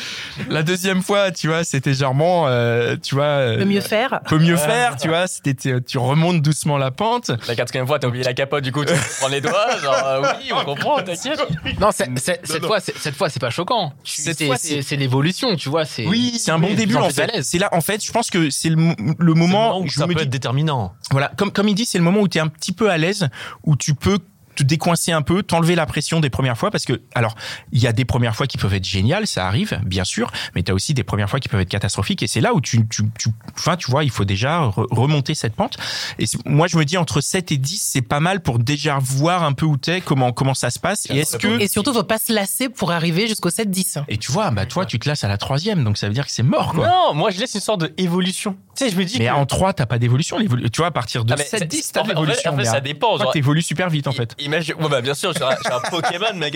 La 0.49 0.63
deuxième 0.63 1.03
fois, 1.03 1.31
tu 1.31 1.49
vois, 1.49 1.65
c'était 1.65 1.93
bon, 2.15 2.47
euh, 2.47 2.97
tu 3.03 3.15
vois, 3.15 3.25
euh, 3.25 3.59
Peut 3.59 3.65
mieux 3.65 3.81
faire. 3.81 4.21
peut 4.29 4.39
mieux 4.39 4.57
faire, 4.57 4.97
tu 4.97 5.09
vois. 5.09 5.27
C'était, 5.27 5.55
tu- 5.55 5.83
tu 5.83 5.99
remontes 5.99 6.41
doucement 6.43 6.79
la 6.79 6.91
pente. 6.91 7.31
La 7.49 7.55
quatrième 7.57 7.87
fois, 7.87 7.99
t'as 7.99 8.09
oublié 8.09 8.25
la 8.25 8.35
capote, 8.35 8.63
du 8.65 8.73
coup, 8.73 8.85
tu 8.85 8.95
prends 9.21 9.29
les 9.29 9.41
doigts. 9.41 9.79
Genre, 9.83 9.95
euh, 10.07 10.23
oui, 10.41 10.51
on 10.55 10.65
comprend, 10.65 10.97
t'inquiète. 11.03 11.41
Non, 11.81 11.91
c'est- 11.93 12.09
c'est- 12.19 12.41
cette 12.45 12.65
fois, 12.65 12.81
c'est- 12.81 12.97
cette 12.99 13.15
fois, 13.17 13.29
c'est 13.29 13.41
pas 13.41 13.51
choquant. 13.51 13.93
Cette 14.05 14.39
C'est- 14.39 14.47
fois, 14.47 14.57
c'est 14.57 14.69
c'est- 14.77 14.83
c'est 14.83 14.97
l'évolution, 14.97 15.57
tu 15.57 15.69
vois. 15.69 15.85
C'est 15.85 16.07
Oui, 16.07 16.35
c'est 16.39 16.51
un 16.51 16.59
bon 16.59 16.69
oui, 16.69 16.75
début 16.75 16.97
en 16.97 17.11
fait. 17.11 17.27
l'aise. 17.33 17.47
C'est 17.47 17.59
là, 17.59 17.69
en 17.73 17.81
fait, 17.81 18.05
je 18.05 18.13
pense 18.13 18.31
que 18.31 18.51
c'est 18.51 18.69
le, 18.71 18.95
le 19.19 19.35
moment 19.35 19.79
où 19.79 19.85
où 19.85 19.89
je 19.89 19.95
ça 19.99 20.07
me 20.07 20.09
peut 20.09 20.15
dis, 20.21 20.23
être 20.25 20.31
déterminant. 20.31 20.95
voilà, 21.11 21.31
comme 21.37 21.51
comme 21.53 21.69
il 21.69 21.75
dit, 21.75 21.87
c'est 21.87 21.99
le 21.99 22.05
moment 22.05 22.21
où 22.21 22.29
tu 22.29 22.39
es 22.39 22.41
un 22.41 22.49
petit 22.49 22.73
peu 22.73 22.91
à 22.91 22.97
l'aise, 22.99 23.26
où 23.65 23.77
tu 23.77 23.95
peux 23.95 24.19
te 24.55 24.63
décoincer 24.63 25.13
un 25.13 25.21
peu, 25.21 25.43
t'enlever 25.43 25.75
la 25.75 25.85
pression 25.85 26.19
des 26.19 26.31
premières 26.31 26.57
fois 26.57 26.71
parce 26.71 26.87
que 26.87 27.03
alors 27.15 27.35
il 27.73 27.79
y 27.79 27.87
a 27.87 27.93
des 27.93 28.07
premières 28.07 28.35
fois 28.35 28.47
qui 28.47 28.57
peuvent 28.57 28.73
être 28.73 28.87
géniales, 28.87 29.27
ça 29.27 29.47
arrive 29.47 29.79
bien 29.85 30.05
sûr, 30.05 30.31
mais 30.55 30.63
tu 30.63 30.71
as 30.73 30.75
aussi 30.75 30.95
des 30.95 31.05
premières 31.05 31.29
fois 31.29 31.41
qui 31.41 31.51
peuvent 31.51 31.61
être 31.61 31.69
catastrophiques 31.69 32.23
et 32.23 32.27
c'est 32.27 32.41
là 32.41 32.55
où 32.55 32.63
tu 32.63 32.89
tu 32.89 33.03
tu 33.19 33.29
enfin 33.55 33.77
tu 33.77 33.91
vois, 33.91 34.03
il 34.03 34.09
faut 34.11 34.25
déjà 34.25 34.61
re- 34.63 34.87
remonter 34.91 35.35
cette 35.35 35.55
pente 35.55 35.77
et 36.19 36.25
moi 36.47 36.69
je 36.69 36.79
me 36.79 36.87
dis 36.87 36.97
entre 36.97 37.21
7 37.21 37.53
et 37.53 37.59
10, 37.59 37.77
c'est 37.83 38.01
pas 38.01 38.19
mal 38.21 38.41
pour 38.41 38.59
déjà 38.59 38.99
voir 38.99 39.43
un 39.43 39.53
peu 39.53 39.67
où 39.67 39.77
t'es, 39.77 40.01
comment 40.01 40.33
comment 40.33 40.55
ça 40.55 40.71
se 40.71 40.79
passe 40.79 41.07
et 41.11 41.19
est-ce 41.19 41.37
que 41.37 41.61
Et 41.61 41.69
surtout, 41.69 41.93
faut 41.93 42.03
pas 42.03 42.19
se 42.19 42.33
lasser 42.33 42.71
pour 42.71 42.93
arriver 42.93 43.29
jusqu'au 43.29 43.51
7-10. 43.51 44.05
et 44.09 44.17
tu 44.17 44.33
vois, 44.33 44.51
bah 44.53 44.65
toi 44.65 44.87
tu 44.87 44.99
te 44.99 45.07
lasses 45.07 45.23
à 45.25 45.29
la 45.29 45.37
troisième, 45.37 45.85
donc 45.85 45.99
ça 45.99 46.09
veut 46.09 46.15
dire 46.15 46.25
que 46.25 46.33
c'est 46.33 46.43
mort 46.43 46.73
quoi. 46.73 46.89
Non, 46.89 47.13
moi, 47.13 47.31
je 47.31 47.39
laisse 47.41 47.55
une 47.55 47.61
sorte 47.61 47.85
d'évolution. 47.95 48.57
Tu 48.77 48.85
sais, 48.85 48.91
je 48.91 48.97
me 48.97 49.05
dis 49.05 49.19
Mais 49.19 49.27
que. 49.27 49.33
en 49.33 49.47
3, 49.47 49.73
t'as 49.73 49.87
pas 49.87 49.99
d'évolution. 49.99 50.37
Tu 50.39 50.47
vois, 50.79 50.87
à 50.89 50.91
partir 50.91 51.25
de 51.25 51.33
Ah, 51.33 51.37
mais 51.39 51.45
7, 51.45 51.61
c'est- 51.61 51.67
10, 51.67 51.93
t'as 51.93 52.03
l'évolution. 52.03 52.51
En 52.53 52.57
fait, 52.57 52.63
mais 52.63 52.65
ça 52.69 52.81
dépend. 52.81 53.17
Genre, 53.19 53.33
t'évolues 53.33 53.63
super 53.63 53.89
vite, 53.91 54.07
en 54.07 54.13
i- 54.13 54.17
fait. 54.17 54.35
Imagine, 54.39 54.75
ouais, 54.77 54.89
bah, 54.89 55.01
bien 55.01 55.15
sûr, 55.15 55.35
suis 55.35 55.43
un, 55.43 55.49
un 55.51 55.81
Pokémon, 55.91 56.35
mec. 56.35 56.55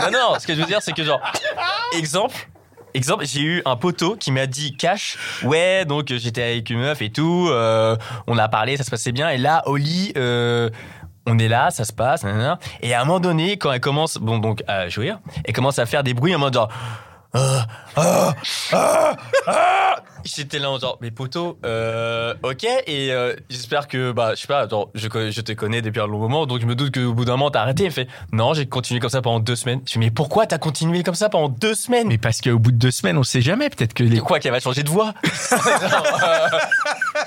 Non, 0.00 0.10
non, 0.10 0.38
ce 0.38 0.46
que 0.46 0.54
je 0.54 0.60
veux 0.60 0.66
dire, 0.66 0.78
c'est 0.82 0.92
que, 0.92 1.04
genre, 1.04 1.20
exemple, 1.96 2.34
exemple, 2.94 3.26
j'ai 3.26 3.40
eu 3.42 3.62
un 3.66 3.76
poteau 3.76 4.16
qui 4.16 4.32
m'a 4.32 4.46
dit 4.46 4.76
cash, 4.76 5.16
ouais, 5.44 5.84
donc 5.84 6.10
euh, 6.10 6.18
j'étais 6.18 6.42
avec 6.42 6.70
une 6.70 6.78
meuf 6.80 7.02
et 7.02 7.10
tout, 7.10 7.48
euh, 7.50 7.96
on 8.26 8.38
a 8.38 8.48
parlé, 8.48 8.76
ça 8.76 8.84
se 8.84 8.90
passait 8.90 9.12
bien, 9.12 9.28
et 9.30 9.38
là, 9.38 9.62
au 9.66 9.76
lit, 9.76 10.12
euh, 10.16 10.70
on 11.26 11.38
est 11.38 11.48
là, 11.48 11.70
ça 11.70 11.84
se 11.84 11.92
passe, 11.92 12.24
nanana. 12.24 12.58
et 12.80 12.94
à 12.94 13.02
un 13.02 13.04
moment 13.04 13.20
donné, 13.20 13.58
quand 13.58 13.70
elle 13.72 13.80
commence, 13.80 14.16
bon, 14.16 14.38
donc, 14.38 14.62
à 14.66 14.88
jouir, 14.88 15.20
elle 15.44 15.52
commence 15.52 15.78
à 15.78 15.86
faire 15.86 16.02
des 16.02 16.14
bruits 16.14 16.34
en 16.34 16.38
mode 16.38 16.54
genre, 16.54 16.68
ah, 17.34 17.66
ah, 17.96 18.34
ah, 18.72 19.16
ah. 19.46 19.96
J'étais 20.24 20.58
là 20.58 20.70
en 20.70 20.78
genre, 20.78 20.98
mais 21.00 21.10
poteau, 21.10 21.58
euh, 21.64 22.34
ok, 22.42 22.64
et 22.86 23.12
euh, 23.12 23.34
j'espère 23.50 23.88
que, 23.88 24.12
bah, 24.12 24.34
je 24.34 24.40
sais 24.42 24.46
pas, 24.46 24.60
attends, 24.60 24.90
je, 24.94 25.08
je 25.30 25.40
te 25.40 25.52
connais 25.52 25.80
depuis 25.82 26.00
un 26.00 26.06
long 26.06 26.18
moment, 26.18 26.46
donc 26.46 26.60
je 26.60 26.66
me 26.66 26.74
doute 26.74 26.94
qu'au 26.94 27.12
bout 27.12 27.24
d'un 27.24 27.32
moment, 27.32 27.50
t'as 27.50 27.62
arrêté. 27.62 27.84
Il 27.84 27.86
me 27.86 27.92
fait, 27.92 28.08
non, 28.32 28.52
j'ai 28.54 28.66
continué 28.66 29.00
comme 29.00 29.10
ça 29.10 29.22
pendant 29.22 29.40
deux 29.40 29.56
semaines. 29.56 29.80
Je 29.86 29.92
fais, 29.92 29.98
mais 29.98 30.10
pourquoi 30.10 30.46
t'as 30.46 30.58
continué 30.58 31.02
comme 31.02 31.14
ça 31.14 31.28
pendant 31.28 31.48
deux 31.48 31.74
semaines? 31.74 32.08
Mais 32.08 32.18
parce 32.18 32.40
qu'au 32.40 32.58
bout 32.58 32.72
de 32.72 32.76
deux 32.76 32.90
semaines, 32.90 33.16
on 33.18 33.22
sait 33.22 33.40
jamais. 33.40 33.70
Peut-être 33.70 33.94
que 33.94 34.02
les. 34.04 34.18
Quoi, 34.18 34.40
qu'elle 34.40 34.52
va 34.52 34.60
changer 34.60 34.82
de 34.82 34.90
voix? 34.90 35.14
Genre, 35.50 35.60
euh, 36.24 36.48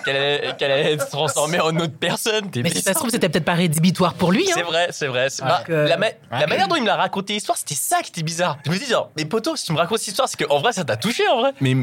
Qu'elle 0.05 0.15
allait, 0.15 0.55
allait 0.61 0.99
se 0.99 1.09
transformer 1.09 1.59
en 1.59 1.75
autre 1.77 1.93
personne 1.99 2.45
Mais 2.55 2.69
si 2.69 2.75
bizarre. 2.75 2.83
ça 2.83 2.93
se 2.93 2.97
trouve, 2.99 3.09
c'était 3.09 3.29
peut-être 3.29 3.45
pas 3.45 3.53
rédhibitoire 3.53 4.13
pour 4.13 4.31
lui. 4.31 4.45
C'est 4.47 4.61
Hein. 4.61 4.65
vrai, 4.65 4.87
c'est 4.91 5.07
vrai. 5.07 5.29
c'est- 5.29 5.41
Parce 5.43 5.59
bah, 5.61 5.63
que- 5.67 5.73
la, 5.73 5.97
ma- 5.97 6.07
la 6.31 6.39
Ouais. 6.39 6.47
manière 6.47 6.67
dont 6.67 6.75
il 6.75 6.81
me 6.81 6.87
l'a 6.87 6.95
raconté 6.95 7.33
l'histoire, 7.33 7.57
c'était 7.57 7.75
ça 7.75 8.01
qui 8.01 8.09
était 8.09 8.23
bizarre. 8.23 8.57
Je 8.65 8.71
me 8.71 8.77
dis 8.77 8.85
genre, 8.85 9.09
mais 9.17 9.25
poteau, 9.25 9.55
si 9.55 9.65
tu 9.65 9.73
me 9.73 9.77
racontes 9.77 9.99
cette 9.99 10.09
histoire, 10.09 10.27
c'est 10.27 10.41
qu'en 10.43 10.59
vrai, 10.59 10.71
ça 10.73 10.83
t'a 10.83 10.95
touché 10.97 11.27
en 11.27 11.39
vrai. 11.41 11.51
Mais 11.61 11.75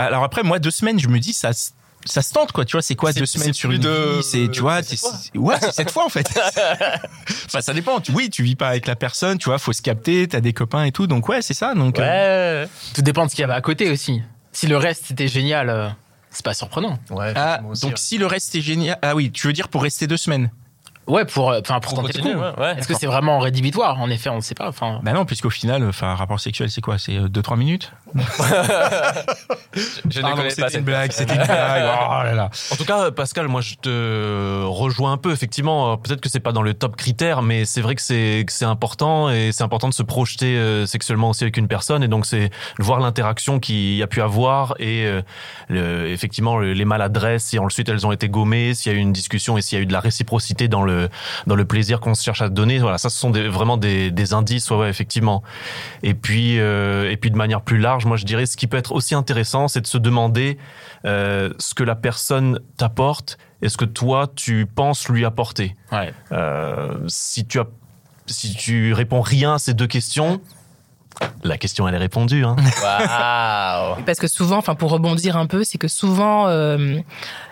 bah, 0.00 0.06
alors 0.06 0.24
après, 0.24 0.42
moi, 0.42 0.58
deux 0.58 0.70
semaines, 0.70 0.98
je 0.98 1.08
me 1.08 1.18
dis, 1.18 1.32
ça, 1.32 1.52
se- 1.52 1.70
ça 2.04 2.22
se 2.22 2.32
tente, 2.32 2.52
quoi. 2.52 2.64
Tu 2.64 2.72
vois, 2.72 2.82
c'est 2.82 2.94
quoi 2.94 3.12
deux 3.12 3.26
semaines 3.26 3.52
sur 3.52 3.70
une 3.72 3.80
de- 3.80 4.16
vie? 4.18 4.22
C'est, 4.22 4.48
tu 4.50 4.60
vois, 4.60 4.82
c'est 4.82 4.98
ouais, 5.36 5.56
c'est 5.60 5.72
cette 5.72 5.90
fois 5.90 6.04
en 6.04 6.08
fait. 6.08 6.28
enfin, 7.46 7.60
ça 7.60 7.72
dépend. 7.74 8.00
Oui, 8.14 8.30
tu 8.30 8.42
vis 8.42 8.56
pas 8.56 8.68
avec 8.68 8.86
la 8.86 8.96
personne, 8.96 9.38
tu 9.38 9.46
vois, 9.48 9.58
faut 9.58 9.72
se 9.72 9.82
capter, 9.82 10.26
t'as 10.28 10.40
des 10.40 10.52
copains 10.52 10.84
et 10.84 10.92
tout. 10.92 11.06
Donc 11.06 11.28
ouais, 11.28 11.42
c'est 11.42 11.54
ça. 11.54 11.74
Donc 11.74 11.98
euh, 11.98 12.62
Ouais. 12.64 12.68
Tout 12.94 13.02
dépend 13.02 13.24
de 13.26 13.30
ce 13.30 13.34
qu'il 13.34 13.42
y 13.42 13.44
avait 13.44 13.54
à 13.54 13.60
côté 13.60 13.90
aussi. 13.90 14.22
Si 14.52 14.66
le 14.66 14.76
reste 14.76 15.06
c'était 15.06 15.28
génial, 15.28 15.68
euh, 15.70 15.88
c'est 16.30 16.44
pas 16.44 16.54
surprenant. 16.54 16.98
Ouais, 17.10 17.32
ah, 17.36 17.60
donc 17.82 17.98
si 17.98 18.18
le 18.18 18.26
reste 18.26 18.54
est 18.54 18.60
génial, 18.60 18.98
ah 19.02 19.14
oui, 19.14 19.30
tu 19.30 19.46
veux 19.46 19.52
dire 19.52 19.68
pour 19.68 19.82
rester 19.82 20.06
deux 20.06 20.16
semaines? 20.16 20.50
Ouais, 21.08 21.24
pour, 21.24 21.50
euh, 21.50 21.60
enfin, 21.60 21.80
pour, 21.80 21.94
Pour 21.94 22.02
tenter 22.02 22.18
le 22.18 22.22
continuer, 22.22 22.34
coup. 22.34 22.60
ouais, 22.60 22.66
ouais. 22.66 22.78
Est-ce 22.78 22.86
que 22.86 22.94
c'est 22.94 23.06
vraiment 23.06 23.38
rédhibitoire? 23.38 24.00
En 24.00 24.10
effet, 24.10 24.28
on 24.30 24.36
ne 24.36 24.40
sait 24.40 24.54
pas. 24.54 24.68
Enfin, 24.68 25.00
Bah 25.02 25.12
non, 25.12 25.24
puisqu'au 25.24 25.50
final, 25.50 25.82
enfin, 25.84 26.08
un 26.08 26.14
rapport 26.14 26.38
sexuel, 26.38 26.70
c'est 26.70 26.80
quoi? 26.80 26.98
C'est 26.98 27.16
euh, 27.16 27.28
deux 27.28 27.42
trois 27.42 27.56
minutes? 27.56 27.92
Je 29.74 30.18
ne 30.18 30.22
Pardon, 30.22 30.36
connais 30.38 30.48
pas 30.48 30.54
c'était 30.68 30.78
une 30.78 30.84
blague, 30.84 31.12
c'était 31.12 31.34
une 31.34 31.42
blague. 31.44 31.82
Oh 31.84 32.22
là 32.24 32.32
là. 32.34 32.50
En 32.72 32.76
tout 32.76 32.84
cas, 32.84 33.10
Pascal, 33.10 33.48
moi 33.48 33.60
je 33.60 33.74
te 33.74 34.64
rejoins 34.64 35.12
un 35.12 35.16
peu. 35.16 35.30
Effectivement, 35.32 35.92
euh, 35.92 35.96
peut-être 35.96 36.20
que 36.20 36.28
c'est 36.28 36.40
pas 36.40 36.52
dans 36.52 36.62
le 36.62 36.74
top 36.74 36.96
critère, 36.96 37.42
mais 37.42 37.64
c'est 37.64 37.80
vrai 37.80 37.94
que 37.94 38.02
c'est 38.02 38.44
que 38.46 38.52
c'est 38.52 38.64
important 38.64 39.30
et 39.30 39.50
c'est 39.52 39.62
important 39.62 39.88
de 39.88 39.94
se 39.94 40.02
projeter 40.02 40.56
euh, 40.56 40.86
sexuellement 40.86 41.30
aussi 41.30 41.44
avec 41.44 41.56
une 41.56 41.68
personne. 41.68 42.02
Et 42.02 42.08
donc 42.08 42.26
c'est 42.26 42.48
de 42.48 42.82
voir 42.82 43.00
l'interaction 43.00 43.60
qu'il 43.60 43.94
y 43.94 44.02
a 44.02 44.06
pu 44.06 44.20
avoir 44.22 44.74
et 44.78 45.04
euh, 45.06 45.22
le- 45.68 46.08
effectivement 46.08 46.56
le- 46.58 46.72
les 46.72 46.84
maladresses, 46.84 47.44
si 47.44 47.58
ensuite 47.58 47.88
elles 47.88 48.06
ont 48.06 48.12
été 48.12 48.28
gommées, 48.28 48.74
s'il 48.74 48.90
y 48.92 48.94
a 48.94 48.98
eu 48.98 49.00
une 49.00 49.12
discussion 49.12 49.58
et 49.58 49.62
s'il 49.62 49.76
y 49.78 49.80
a 49.80 49.82
eu 49.82 49.86
de 49.86 49.92
la 49.92 50.00
réciprocité 50.00 50.66
dans 50.68 50.82
le 50.82 50.97
dans 51.46 51.54
le 51.54 51.64
plaisir 51.64 52.00
qu'on 52.00 52.14
se 52.14 52.22
cherche 52.22 52.42
à 52.42 52.48
donner. 52.48 52.78
Voilà, 52.78 52.98
ça 52.98 53.10
ce 53.10 53.18
sont 53.18 53.30
des, 53.30 53.48
vraiment 53.48 53.76
des, 53.76 54.10
des 54.10 54.32
indices, 54.32 54.70
ouais, 54.70 54.76
ouais, 54.78 54.90
effectivement. 54.90 55.42
Et 56.02 56.14
puis 56.14 56.58
euh, 56.58 57.10
et 57.10 57.16
puis 57.16 57.30
de 57.30 57.36
manière 57.36 57.62
plus 57.62 57.78
large, 57.78 58.06
moi 58.06 58.16
je 58.16 58.24
dirais 58.24 58.46
ce 58.46 58.56
qui 58.56 58.66
peut 58.66 58.76
être 58.76 58.92
aussi 58.92 59.14
intéressant, 59.14 59.68
c'est 59.68 59.80
de 59.80 59.86
se 59.86 59.98
demander 59.98 60.58
euh, 61.04 61.52
ce 61.58 61.74
que 61.74 61.84
la 61.84 61.94
personne 61.94 62.60
t'apporte 62.76 63.38
et 63.62 63.68
ce 63.68 63.76
que 63.76 63.84
toi 63.84 64.26
tu 64.34 64.66
penses 64.66 65.08
lui 65.08 65.24
apporter. 65.24 65.76
ouais. 65.92 66.12
Euh, 66.32 66.94
si 67.08 67.46
tu 67.46 67.58
as, 67.60 67.66
si 68.26 68.54
tu 68.54 68.92
réponds 68.92 69.20
rien 69.20 69.54
à 69.54 69.58
ces 69.58 69.74
deux 69.74 69.86
questions, 69.86 70.40
la 71.44 71.58
question 71.58 71.88
elle 71.88 71.94
est 71.94 71.98
répondue. 71.98 72.44
Hein. 72.44 72.56
Waouh. 72.82 74.02
Parce 74.04 74.18
que 74.18 74.26
souvent, 74.26 74.58
enfin 74.58 74.74
pour 74.74 74.90
rebondir 74.90 75.36
un 75.36 75.46
peu, 75.46 75.64
c'est 75.64 75.78
que 75.78 75.88
souvent, 75.88 76.48
euh, 76.48 76.98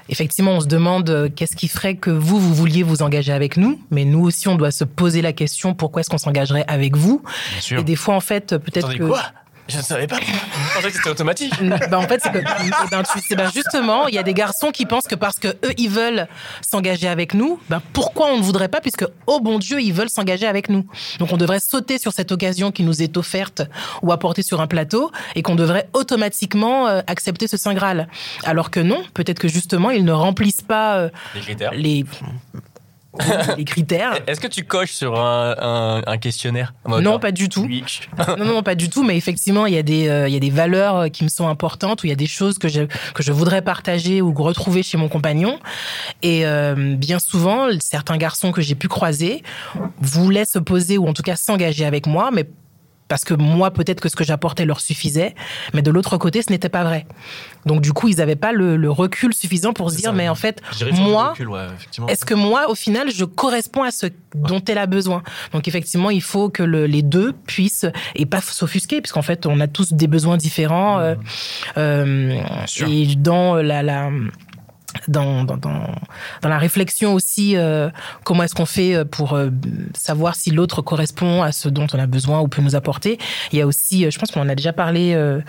effectivement, 0.08 0.52
on 0.52 0.60
se 0.60 0.66
demande 0.66 1.08
euh, 1.10 1.28
qu'est-ce 1.34 1.56
qui 1.56 1.68
ferait 1.68 1.96
que 1.96 2.10
vous, 2.10 2.38
vous 2.38 2.54
vouliez 2.54 2.82
vous 2.82 3.02
engager 3.02 3.32
avec 3.32 3.56
nous, 3.56 3.80
mais 3.90 4.04
nous 4.04 4.24
aussi, 4.24 4.48
on 4.48 4.56
doit 4.56 4.70
se 4.70 4.84
poser 4.84 5.22
la 5.22 5.32
question 5.32 5.74
pourquoi 5.74 6.00
est-ce 6.00 6.10
qu'on 6.10 6.18
s'engagerait 6.18 6.64
avec 6.68 6.96
vous? 6.96 7.22
Bien 7.52 7.60
sûr. 7.60 7.80
Et 7.80 7.84
des 7.84 7.96
fois, 7.96 8.14
en 8.14 8.20
fait, 8.20 8.56
peut-être 8.56 8.94
que 8.94 9.04
quoi? 9.04 9.22
Je 9.68 9.78
ne 9.78 9.82
savais 9.82 10.06
pas. 10.06 10.18
Je 10.20 10.74
pensais 10.74 10.90
que 10.90 10.96
c'était 10.96 11.10
automatique. 11.10 11.52
bah, 11.90 11.98
en 11.98 12.02
fait, 12.02 12.20
c'est 12.22 12.30
que 12.30 12.38
eh 12.38 12.90
ben, 12.90 13.02
tu 13.02 13.20
sais, 13.20 13.34
ben, 13.34 13.50
justement, 13.52 14.06
il 14.06 14.14
y 14.14 14.18
a 14.18 14.22
des 14.22 14.34
garçons 14.34 14.70
qui 14.70 14.86
pensent 14.86 15.08
que 15.08 15.14
parce 15.14 15.38
que 15.38 15.48
eux 15.48 15.72
ils 15.76 15.90
veulent 15.90 16.28
s'engager 16.62 17.08
avec 17.08 17.34
nous, 17.34 17.60
ben 17.68 17.82
pourquoi 17.92 18.28
on 18.28 18.38
ne 18.38 18.42
voudrait 18.42 18.68
pas 18.68 18.80
puisque 18.80 19.04
oh 19.26 19.40
bon 19.40 19.58
Dieu 19.58 19.80
ils 19.80 19.92
veulent 19.92 20.10
s'engager 20.10 20.46
avec 20.46 20.68
nous. 20.68 20.86
Donc 21.18 21.32
on 21.32 21.36
devrait 21.36 21.60
sauter 21.60 21.98
sur 21.98 22.12
cette 22.12 22.30
occasion 22.32 22.70
qui 22.70 22.82
nous 22.84 23.02
est 23.02 23.16
offerte 23.16 23.62
ou 24.02 24.12
apportée 24.12 24.42
sur 24.42 24.60
un 24.60 24.66
plateau 24.66 25.10
et 25.34 25.42
qu'on 25.42 25.56
devrait 25.56 25.88
automatiquement 25.94 26.86
euh, 26.88 27.00
accepter 27.06 27.48
ce 27.48 27.56
saint 27.56 27.74
graal. 27.74 28.08
Alors 28.44 28.70
que 28.70 28.80
non, 28.80 29.02
peut-être 29.14 29.38
que 29.38 29.48
justement 29.48 29.90
ils 29.90 30.04
ne 30.04 30.12
remplissent 30.12 30.62
pas 30.62 30.98
euh, 30.98 31.08
Les 31.34 31.40
critères. 31.40 31.72
les 31.72 32.04
les 33.56 33.64
critères. 33.64 34.18
Est-ce 34.26 34.40
que 34.40 34.46
tu 34.46 34.64
coches 34.64 34.92
sur 34.92 35.18
un, 35.20 35.54
un- 35.60 36.02
un 36.06 36.18
questionnaire? 36.18 36.74
Non, 37.00 37.18
pas 37.18 37.32
du 37.32 37.48
tout. 37.48 37.66
Non, 38.38 38.44
non, 38.44 38.62
pas 38.62 38.74
du 38.74 38.88
tout, 38.88 39.02
mais 39.04 39.16
effectivement, 39.16 39.66
il 39.66 39.74
y 39.74 39.78
a 39.78 39.82
des, 39.82 40.08
euh, 40.08 40.28
il 40.28 40.34
y 40.34 40.36
a 40.36 40.40
des 40.40 40.50
valeurs 40.50 40.96
euh, 40.96 41.08
qui 41.08 41.24
me 41.24 41.28
sont 41.28 41.48
importantes, 41.48 42.02
ou 42.02 42.06
il 42.06 42.10
y 42.10 42.12
a 42.12 42.16
des 42.16 42.26
choses 42.26 42.58
que 42.58 42.68
je, 42.68 42.82
que 43.14 43.22
je 43.22 43.32
voudrais 43.32 43.62
partager 43.62 44.22
ou 44.22 44.32
retrouver 44.34 44.82
chez 44.82 44.96
mon 44.98 45.08
compagnon. 45.08 45.58
Et 46.22 46.46
euh, 46.46 46.94
bien 46.96 47.18
souvent, 47.18 47.68
certains 47.80 48.16
garçons 48.16 48.52
que 48.52 48.60
j'ai 48.62 48.74
pu 48.74 48.88
croiser 48.88 49.42
voulaient 50.00 50.44
se 50.44 50.58
poser, 50.58 50.98
ou 50.98 51.06
en 51.08 51.12
tout 51.12 51.22
cas 51.22 51.36
s'engager 51.36 51.84
avec 51.84 52.06
moi, 52.06 52.30
mais 52.32 52.46
parce 53.08 53.24
que 53.24 53.34
moi, 53.34 53.70
peut-être 53.70 54.00
que 54.00 54.08
ce 54.08 54.16
que 54.16 54.24
j'apportais 54.24 54.64
leur 54.64 54.80
suffisait, 54.80 55.34
mais 55.74 55.82
de 55.82 55.90
l'autre 55.90 56.16
côté, 56.18 56.42
ce 56.42 56.50
n'était 56.50 56.68
pas 56.68 56.82
vrai. 56.84 57.06
Donc 57.64 57.80
du 57.80 57.92
coup, 57.92 58.08
ils 58.08 58.16
n'avaient 58.16 58.36
pas 58.36 58.52
le, 58.52 58.76
le 58.76 58.90
recul 58.90 59.32
suffisant 59.34 59.72
pour 59.72 59.90
se 59.90 59.96
dire, 59.96 60.10
ça. 60.10 60.16
mais 60.16 60.28
en 60.28 60.34
fait, 60.34 60.60
moi, 61.02 61.34
ouais, 61.38 61.66
est-ce 62.08 62.24
que 62.24 62.34
moi, 62.34 62.68
au 62.70 62.74
final, 62.74 63.10
je 63.10 63.24
corresponds 63.24 63.82
à 63.84 63.90
ce 63.90 64.06
dont 64.34 64.60
elle 64.68 64.78
a 64.78 64.86
besoin? 64.86 65.22
Donc 65.52 65.68
effectivement, 65.68 66.10
il 66.10 66.22
faut 66.22 66.48
que 66.48 66.62
le- 66.62 66.86
les 66.86 67.02
deux 67.02 67.32
puissent 67.46 67.86
et 68.14 68.26
pas 68.26 68.40
s'offusquer, 68.40 69.00
puisqu'en 69.00 69.22
fait, 69.22 69.46
on 69.46 69.60
a 69.60 69.66
tous 69.68 69.92
des 69.92 70.06
besoins 70.08 70.36
différents. 70.36 70.98
euh, 70.98 71.14
euh, 71.76 72.38
sûr. 72.66 72.88
et 72.88 73.06
dans 73.16 73.54
la, 73.56 73.82
la 73.82 74.10
dans, 75.08 75.44
dans, 75.44 75.56
dans, 75.56 76.48
la 76.48 76.58
réflexion 76.58 77.14
aussi, 77.14 77.56
euh, 77.56 77.90
comment 78.24 78.42
est-ce 78.42 78.54
qu'on 78.54 78.66
fait 78.66 79.04
pour 79.04 79.34
euh, 79.34 79.50
savoir 79.94 80.34
si 80.36 80.50
l'autre 80.50 80.82
correspond 80.82 81.42
à 81.42 81.52
ce 81.52 81.68
dont 81.68 81.86
on 81.92 81.98
a 81.98 82.06
besoin 82.06 82.40
ou 82.40 82.48
peut 82.48 82.62
nous 82.62 82.76
apporter. 82.76 83.18
Il 83.52 83.58
y 83.58 83.62
a 83.62 83.66
aussi, 83.66 84.04
euh, 84.04 84.10
je 84.10 84.18
pense 84.18 84.30
qu'on 84.30 84.40
en 84.42 84.48
a 84.48 84.54
déjà 84.54 84.72
parlé 84.72 85.14
euh, 85.14 85.40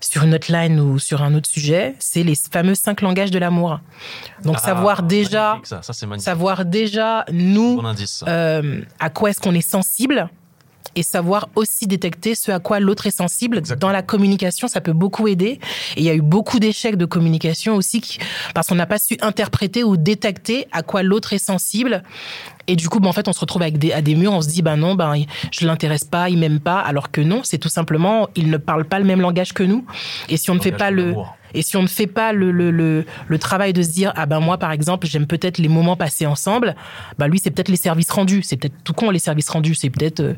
sur 0.00 0.22
une 0.24 0.34
autre 0.34 0.52
line 0.52 0.78
ou 0.80 0.98
sur 0.98 1.22
un 1.22 1.34
autre 1.34 1.48
sujet, 1.48 1.94
c'est 1.98 2.22
les 2.22 2.34
fameux 2.34 2.74
cinq 2.74 3.00
langages 3.00 3.30
de 3.30 3.38
l'amour. 3.38 3.80
Donc 4.44 4.56
Ah, 4.58 4.62
savoir 4.64 5.02
déjà, 5.02 5.58
ça, 5.64 5.82
ça 5.82 5.92
savoir 6.18 6.64
déjà 6.64 7.24
nous 7.32 7.76
Bon 7.76 7.86
indice. 7.86 8.18
ça. 8.18 8.26
euh, 8.28 8.82
à 9.00 9.10
quoi 9.10 9.30
est-ce 9.30 9.40
qu'on 9.40 9.54
est 9.54 9.68
sensible 9.68 10.28
et 10.96 11.02
savoir 11.02 11.48
aussi 11.54 11.86
détecter 11.86 12.34
ce 12.34 12.50
à 12.50 12.58
quoi 12.58 12.80
l'autre 12.80 13.06
est 13.06 13.16
sensible. 13.16 13.58
Exactement. 13.58 13.88
dans 13.88 13.92
la 13.92 14.02
communication 14.02 14.66
ça 14.66 14.80
peut 14.80 14.92
beaucoup 14.92 15.28
aider. 15.28 15.60
Et 15.96 15.98
il 15.98 16.02
y 16.02 16.10
a 16.10 16.14
eu 16.14 16.22
beaucoup 16.22 16.58
d'échecs 16.58 16.96
de 16.96 17.04
communication 17.04 17.76
aussi 17.76 18.00
qui, 18.00 18.18
parce 18.54 18.66
qu'on 18.66 18.74
n'a 18.74 18.86
pas 18.86 18.98
su 18.98 19.16
interpréter 19.20 19.84
ou 19.84 19.96
détecter 19.96 20.66
à 20.72 20.82
quoi 20.82 21.02
l'autre 21.02 21.32
est 21.34 21.38
sensible. 21.38 22.02
Et 22.66 22.74
du 22.74 22.88
coup 22.88 22.98
ben, 22.98 23.08
en 23.08 23.12
fait 23.12 23.28
on 23.28 23.32
se 23.32 23.40
retrouve 23.40 23.62
avec 23.62 23.78
des, 23.78 23.92
à 23.92 24.02
des 24.02 24.14
murs 24.16 24.32
on 24.32 24.40
se 24.40 24.48
dit 24.48 24.62
ben 24.62 24.76
non 24.76 24.94
ben 24.96 25.14
je 25.52 25.66
l'intéresse 25.66 26.04
pas 26.04 26.30
il 26.30 26.38
m'aime 26.38 26.58
pas 26.58 26.80
alors 26.80 27.12
que 27.12 27.20
non 27.20 27.42
c'est 27.44 27.58
tout 27.58 27.68
simplement 27.68 28.28
il 28.34 28.50
ne 28.50 28.56
parle 28.56 28.84
pas 28.84 28.98
le 28.98 29.04
même 29.04 29.20
langage 29.20 29.52
que 29.52 29.62
nous. 29.62 29.84
Et 30.28 30.36
si 30.36 30.50
on 30.50 30.54
ne 30.54 30.60
fait 30.60 30.72
pas 30.72 30.90
le 30.90 31.14
et 31.54 31.62
si 31.62 31.76
on 31.76 31.82
ne 31.82 31.86
fait 31.86 32.06
pas 32.08 32.32
le, 32.32 32.50
le, 32.50 32.70
le, 32.70 33.06
le 33.28 33.38
travail 33.38 33.72
de 33.72 33.80
se 33.82 33.88
dire, 33.88 34.12
ah 34.16 34.26
ben 34.26 34.40
moi 34.40 34.58
par 34.58 34.72
exemple, 34.72 35.06
j'aime 35.06 35.26
peut-être 35.26 35.58
les 35.58 35.68
moments 35.68 35.96
passés 35.96 36.26
ensemble, 36.26 36.74
bah 37.18 37.28
lui 37.28 37.38
c'est 37.38 37.50
peut-être 37.50 37.68
les 37.68 37.76
services 37.76 38.10
rendus, 38.10 38.42
c'est 38.42 38.56
peut-être 38.56 38.74
tout 38.84 38.92
con 38.92 39.10
les 39.10 39.18
services 39.18 39.48
rendus, 39.48 39.74
c'est 39.74 39.90
peut-être... 39.90 40.34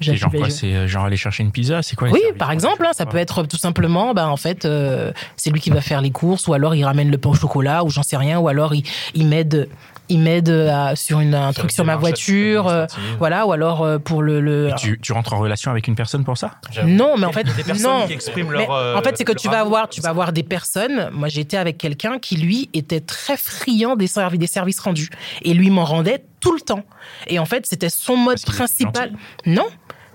euh, 0.00 0.04
C'est 0.04 0.16
genre 0.16 0.30
quoi 0.32 0.50
C'est 0.50 0.74
euh, 0.74 0.86
genre 0.86 1.04
aller 1.04 1.16
chercher 1.16 1.42
une 1.42 1.52
pizza 1.52 1.82
C'est 1.82 1.96
quoi 1.96 2.08
oui, 2.10 2.20
par 2.38 2.50
exemple, 2.50 2.84
hein, 2.84 2.92
ça 2.92 3.06
peut 3.06 3.16
être 3.18 3.44
tout 3.44 3.56
simplement, 3.56 4.14
bah, 4.14 4.28
en 4.28 4.36
fait, 4.36 4.64
euh, 4.64 5.12
c'est 5.36 5.50
lui 5.50 5.60
qui 5.60 5.70
va 5.70 5.80
faire 5.80 6.00
les 6.00 6.10
courses, 6.10 6.46
ou 6.48 6.54
alors 6.54 6.74
il 6.74 6.84
ramène 6.84 7.10
le 7.10 7.18
pain 7.18 7.30
au 7.30 7.34
chocolat, 7.34 7.84
ou 7.84 7.90
j'en 7.90 8.02
sais 8.02 8.16
rien, 8.16 8.38
ou 8.38 8.48
alors 8.48 8.74
il, 8.74 8.84
il 9.14 9.26
m'aide, 9.26 9.68
il 10.08 10.20
m'aide 10.20 10.50
à- 10.50 10.96
sur 10.96 11.20
une, 11.20 11.34
un 11.34 11.52
truc 11.52 11.70
sur 11.72 11.84
ma 11.84 11.96
voiture, 11.96 12.68
euh, 12.68 12.86
voilà, 13.18 13.46
ou 13.46 13.52
alors 13.52 13.82
euh, 13.82 13.98
pour 13.98 14.22
le. 14.22 14.70
tu, 14.76 14.98
tu 15.00 15.12
rentres 15.12 15.32
en 15.32 15.38
relation 15.38 15.70
avec 15.70 15.88
une 15.88 15.94
personne 15.94 16.24
pour 16.24 16.36
ça? 16.36 16.52
Non, 16.84 17.16
mais 17.16 17.24
en 17.26 17.32
fait, 17.32 17.44
Des 17.56 17.64
personnes 17.64 17.90
non. 18.00 18.06
qui 18.06 18.12
expriment 18.12 18.50
Mais 18.52 18.66
leur. 18.66 18.72
euh, 18.72 18.96
en 18.96 19.02
fait, 19.02 19.16
c'est 19.16 19.24
que 19.24 19.32
tu 19.32 19.48
vas 19.48 19.60
avoir, 19.60 19.88
tu 19.88 20.00
vas 20.00 20.10
avoir 20.10 20.32
des 20.32 20.42
personnes. 20.42 21.08
Moi, 21.12 21.28
j'étais 21.28 21.56
avec 21.56 21.78
quelqu'un 21.78 22.18
qui 22.18 22.36
lui 22.36 22.68
était 22.74 23.00
très 23.00 23.36
friand 23.36 23.96
des 23.96 24.06
services, 24.06 24.38
des 24.40 24.46
services 24.46 24.80
rendus, 24.80 25.08
et 25.42 25.54
lui 25.54 25.70
m'en 25.70 25.84
rendait 25.84 26.24
tout 26.40 26.52
le 26.52 26.60
temps. 26.60 26.84
Et 27.26 27.38
en 27.38 27.46
fait, 27.46 27.64
c'était 27.66 27.88
son 27.90 28.16
mode 28.16 28.40
principal. 28.44 29.12
Non, 29.46 29.66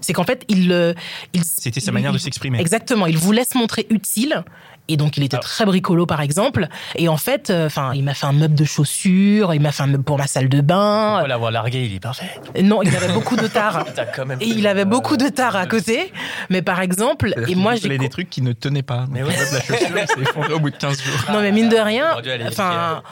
c'est 0.01 0.13
qu'en 0.13 0.23
fait, 0.23 0.45
il, 0.47 0.71
euh, 0.71 0.93
il 1.33 1.43
C'était 1.43 1.79
sa 1.79 1.91
il- 1.91 1.93
manière 1.93 2.13
de 2.13 2.17
s'exprimer. 2.17 2.59
Exactement, 2.59 3.05
il 3.07 3.17
voulait 3.17 3.43
se 3.43 3.57
montrer 3.57 3.85
utile. 3.89 4.43
Et 4.89 4.97
donc, 4.97 5.15
il 5.15 5.23
était 5.23 5.37
Ah. 5.37 5.39
très 5.39 5.65
bricolo, 5.65 6.05
par 6.05 6.19
exemple. 6.19 6.67
Et 6.95 7.07
en 7.07 7.15
fait, 7.15 7.49
euh, 7.49 7.67
enfin, 7.67 7.91
il 7.93 8.03
m'a 8.03 8.13
fait 8.13 8.25
un 8.25 8.33
meuble 8.33 8.55
de 8.55 8.65
chaussures, 8.65 9.53
il 9.53 9.61
m'a 9.61 9.71
fait 9.71 9.83
un 9.83 9.87
meuble 9.87 10.03
pour 10.03 10.17
ma 10.17 10.27
salle 10.27 10.49
de 10.49 10.59
bain. 10.61 11.11
Pourquoi 11.11 11.27
l'avoir 11.29 11.51
largué, 11.51 11.85
il 11.85 11.95
est 11.95 11.99
parfait. 11.99 12.29
Non, 12.61 12.81
il 12.81 12.93
avait 12.95 13.13
beaucoup 13.13 13.35
de 13.37 13.47
tard. 13.47 13.85
Et 14.41 14.47
il 14.47 14.67
avait 14.67 14.85
beaucoup 14.85 15.15
de 15.15 15.29
tard 15.29 15.55
à 15.55 15.65
côté. 15.67 16.11
Mais 16.49 16.61
par 16.61 16.81
exemple, 16.81 17.33
et 17.47 17.55
moi, 17.55 17.75
Il 17.75 17.81
j'ai 17.83 17.97
des 17.97 18.09
trucs 18.09 18.29
qui 18.29 18.41
ne 18.41 18.51
tenaient 18.53 18.81
pas. 18.83 19.05
Mais 19.09 19.23
ouais. 19.23 19.29
la 19.29 19.61
chaussure 19.61 19.77
s'est 19.87 20.21
effondrée 20.21 20.53
au 20.53 20.59
bout 20.59 20.69
de 20.71 20.75
15 20.75 21.01
jours. 21.01 21.13
Non, 21.31 21.41
mais 21.41 21.51
mine 21.51 21.69
de 21.69 21.77
rien, 21.77 22.17
aller 22.17 22.45
enfin. 22.47 23.03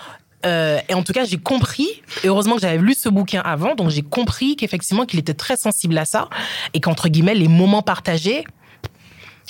euh, 0.46 0.80
et 0.90 0.94
en 0.94 1.04
tout 1.04 1.14
cas, 1.14 1.26
j'ai 1.26 1.38
compris, 1.38 1.88
et 2.24 2.28
heureusement 2.28 2.56
que 2.56 2.62
j'avais 2.62 2.78
lu 2.78 2.94
ce 2.94 3.10
bouquin 3.10 3.42
avant, 3.46 3.76
donc 3.76 3.90
j'ai 3.90 4.02
compris 4.02 4.56
qu'effectivement, 4.56 5.06
qu'il 5.06 5.20
était 5.20 5.34
très 5.34 5.58
sensible 5.58 5.98
à 5.98 6.06
ça, 6.06 6.30
et 6.74 6.80
qu'entre 6.80 7.10
guillemets, 7.10 7.36
les 7.36 7.48
moments 7.48 7.82
partagés, 7.82 8.44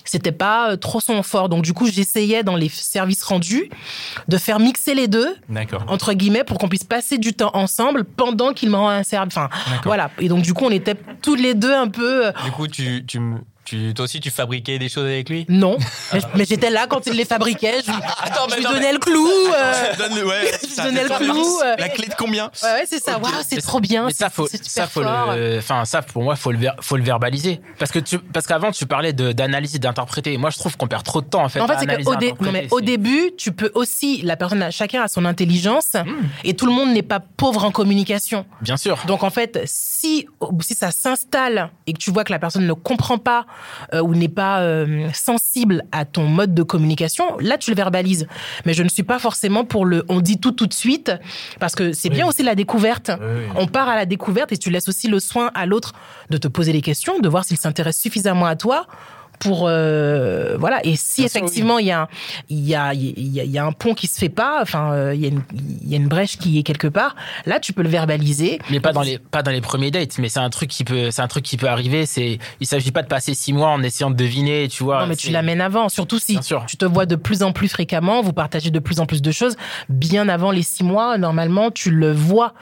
c'était 0.09 0.31
pas 0.31 0.71
euh, 0.71 0.75
trop 0.77 0.99
son 0.99 1.21
fort. 1.23 1.49
Donc 1.49 1.63
du 1.63 1.73
coup, 1.73 1.87
j'essayais 1.87 2.43
dans 2.43 2.55
les 2.55 2.69
services 2.69 3.23
rendus 3.23 3.69
de 4.27 4.37
faire 4.37 4.59
mixer 4.59 4.95
les 4.95 5.07
deux 5.07 5.35
entre 5.87 6.13
guillemets 6.13 6.43
pour 6.43 6.57
qu'on 6.57 6.69
puisse 6.69 6.83
passer 6.83 7.17
du 7.17 7.33
temps 7.33 7.51
ensemble 7.53 8.03
pendant 8.03 8.53
qu'il 8.53 8.69
me 8.69 8.75
rend 8.75 8.89
un 8.89 9.03
service. 9.03 9.35
Enfin, 9.37 9.49
voilà. 9.83 10.09
Et 10.19 10.27
donc 10.29 10.41
du 10.43 10.53
coup, 10.53 10.65
on 10.65 10.71
était 10.71 10.95
tous 11.21 11.35
les 11.35 11.53
deux 11.53 11.73
un 11.73 11.87
peu 11.87 12.27
euh, 12.27 12.31
Du 12.45 12.51
coup, 12.51 12.67
tu, 12.67 13.03
tu, 13.05 13.19
me- 13.19 13.39
tu, 13.67 13.93
toi 13.93 14.05
aussi, 14.05 14.19
tu 14.19 14.29
fabriquais 14.31 14.79
des 14.79 14.89
choses 14.89 15.05
avec 15.05 15.29
lui 15.29 15.45
non, 15.49 15.77
mais, 16.13 16.19
mais 16.35 16.45
j'étais 16.45 16.69
là 16.69 16.87
quand 16.87 17.05
il 17.05 17.13
les 17.13 17.25
fabriquait. 17.25 17.81
Je, 17.85 17.91
lui- 17.91 17.97
Attends, 18.21 18.47
je 18.49 18.55
lui 18.55 18.63
donnais 18.63 18.93
le 18.93 18.99
clou. 18.99 19.27
euh, 19.53 19.73
Donne- 19.97 20.23
ouais, 20.25 20.51
Je 20.75 20.81
donnais 20.83 21.03
le 21.03 21.09
clou, 21.09 21.59
euh. 21.63 21.75
La 21.77 21.89
clé 21.89 22.07
de 22.07 22.13
combien 22.17 22.45
Ouais, 22.63 22.71
ouais, 22.71 22.85
c'est 22.89 23.03
ça. 23.03 23.17
Waouh, 23.19 23.31
c'est 23.47 23.61
trop 23.61 23.79
bien. 23.79 24.05
Mais 24.07 24.13
ça, 24.13 24.29
faut, 24.29 24.47
ça, 24.47 24.87
faut 24.87 25.03
fort. 25.03 25.33
le, 25.35 25.57
enfin, 25.59 25.83
ça, 25.85 26.01
pour 26.01 26.23
moi, 26.23 26.35
faut 26.35 26.51
le, 26.51 26.57
ver- 26.57 26.75
faut 26.81 26.97
le 26.97 27.03
verbaliser. 27.03 27.59
Parce 27.79 27.91
que 27.91 27.99
tu, 27.99 28.19
parce 28.19 28.47
qu'avant, 28.47 28.71
tu 28.71 28.85
parlais 28.85 29.13
de, 29.13 29.31
d'analyse 29.31 29.75
et 29.75 29.79
d'interpréter. 29.79 30.37
Moi, 30.37 30.49
je 30.49 30.57
trouve 30.57 30.77
qu'on 30.77 30.87
perd 30.87 31.03
trop 31.03 31.21
de 31.21 31.27
temps, 31.27 31.43
en 31.43 31.49
fait. 31.49 31.59
En 31.59 31.67
c'est 31.67 32.03
qu'au 32.03 32.15
dé- 32.15 32.33
au 32.71 32.81
début, 32.81 33.31
tu 33.37 33.51
peux 33.51 33.71
aussi, 33.75 34.21
la 34.23 34.37
personne, 34.37 34.71
chacun 34.71 35.01
a 35.03 35.07
son 35.07 35.25
intelligence 35.25 35.93
Hmm. 35.93 36.27
et 36.43 36.53
tout 36.53 36.65
le 36.65 36.71
monde 36.71 36.91
n'est 36.93 37.01
pas 37.03 37.19
pauvre 37.19 37.63
en 37.65 37.71
communication. 37.71 38.45
Bien 38.61 38.77
sûr. 38.77 38.97
Donc 39.07 39.23
en 39.23 39.29
fait, 39.29 39.59
si, 39.65 40.27
si 40.61 40.73
ça 40.75 40.91
s'installe 40.91 41.69
et 41.87 41.93
que 41.93 41.97
tu 41.97 42.11
vois 42.11 42.23
que 42.23 42.31
la 42.31 42.39
personne 42.39 42.65
ne 42.67 42.73
comprend 42.73 43.17
pas 43.17 43.45
euh, 43.93 44.01
ou 44.01 44.15
n'est 44.15 44.27
pas 44.27 44.61
euh, 44.61 45.09
sensible 45.13 45.83
à 45.91 46.05
ton 46.05 46.27
mode 46.27 46.53
de 46.53 46.63
communication, 46.63 47.37
là 47.39 47.57
tu 47.57 47.71
le 47.71 47.75
verbalises. 47.75 48.27
Mais 48.65 48.73
je 48.73 48.83
ne 48.83 48.89
suis 48.89 49.03
pas 49.03 49.19
forcément 49.19 49.65
pour 49.65 49.85
le 49.85 50.05
on 50.09 50.21
dit 50.21 50.39
tout 50.39 50.51
tout 50.51 50.67
de 50.67 50.73
suite 50.73 51.11
parce 51.59 51.75
que 51.75 51.93
c'est 51.93 52.09
bien 52.09 52.27
aussi 52.27 52.43
la 52.43 52.55
découverte. 52.55 53.11
On 53.55 53.67
part 53.67 53.89
à 53.89 53.95
la 53.95 54.05
découverte 54.05 54.51
et 54.51 54.57
tu 54.57 54.69
laisses 54.69 54.89
aussi 54.89 55.07
le 55.07 55.19
soin 55.19 55.51
à 55.53 55.65
l'autre 55.65 55.93
de 56.29 56.37
te 56.37 56.47
poser 56.47 56.73
les 56.73 56.81
questions, 56.81 57.19
de 57.19 57.29
voir 57.29 57.45
s'il 57.45 57.57
s'intéresse 57.57 57.99
suffisamment 57.99 58.45
à 58.45 58.55
toi 58.55 58.87
pour 59.39 59.65
euh, 59.67 60.57
voilà 60.57 60.79
et 60.85 60.95
si 60.95 61.21
Bien 61.21 61.25
effectivement 61.27 61.79
il 61.79 61.85
y 61.87 61.91
a 61.91 62.01
un- 62.01 62.07
il 62.49 62.67
y 62.67 62.75
a 62.75 62.93
il 62.93 63.27
y 63.33 63.39
a, 63.39 63.43
il 63.43 63.51
y 63.51 63.57
a 63.57 63.65
un 63.65 63.71
pont 63.71 63.93
qui 63.93 64.07
se 64.07 64.17
fait 64.17 64.29
pas 64.29 64.59
enfin 64.61 64.91
euh, 64.93 65.13
il 65.15 65.21
y 65.21 65.25
a 65.25 65.29
une 65.29 65.41
il 65.83 65.87
y 65.89 65.93
a 65.93 65.97
une 65.97 66.07
brèche 66.07 66.37
qui 66.37 66.57
est 66.59 66.63
quelque 66.63 66.87
part 66.87 67.15
là 67.45 67.59
tu 67.59 67.73
peux 67.73 67.83
le 67.83 67.89
verbaliser 67.89 68.59
Mais 68.69 68.79
pas 68.79 68.93
dans 68.93 69.01
les 69.01 69.19
pas 69.19 69.43
dans 69.43 69.51
les 69.51 69.61
premiers 69.61 69.91
dates, 69.91 70.17
mais 70.19 70.29
c'est 70.29 70.39
un 70.39 70.49
truc 70.49 70.69
qui 70.69 70.83
peut 70.83 71.11
c'est 71.11 71.21
un 71.21 71.27
truc 71.27 71.43
qui 71.45 71.57
peut 71.57 71.67
arriver. 71.67 72.05
C'est 72.05 72.39
il 72.59 72.67
s'agit 72.67 72.91
pas 72.91 73.03
de 73.03 73.07
passer 73.07 73.33
six 73.33 73.53
mois 73.53 73.69
en 73.69 73.81
essayant 73.83 74.09
de 74.09 74.15
deviner, 74.15 74.67
tu 74.67 74.83
vois. 74.83 75.01
Non, 75.01 75.07
mais 75.07 75.15
tu 75.15 75.29
l'amènes 75.31 75.61
avant, 75.61 75.89
surtout 75.89 76.19
si 76.19 76.41
sûr. 76.41 76.65
tu 76.67 76.77
te 76.77 76.85
vois 76.85 77.05
de 77.05 77.15
plus 77.15 77.43
en 77.43 77.51
plus 77.51 77.67
fréquemment, 77.69 78.21
vous 78.21 78.33
partagez 78.33 78.71
de 78.71 78.79
plus 78.79 78.99
en 78.99 79.05
plus 79.05 79.21
de 79.21 79.31
choses. 79.31 79.55
Bien 79.89 80.27
avant 80.29 80.51
les 80.51 80.63
six 80.63 80.83
mois, 80.83 81.17
normalement, 81.17 81.71
tu 81.71 81.91
le 81.91 82.11
vois. 82.11 82.53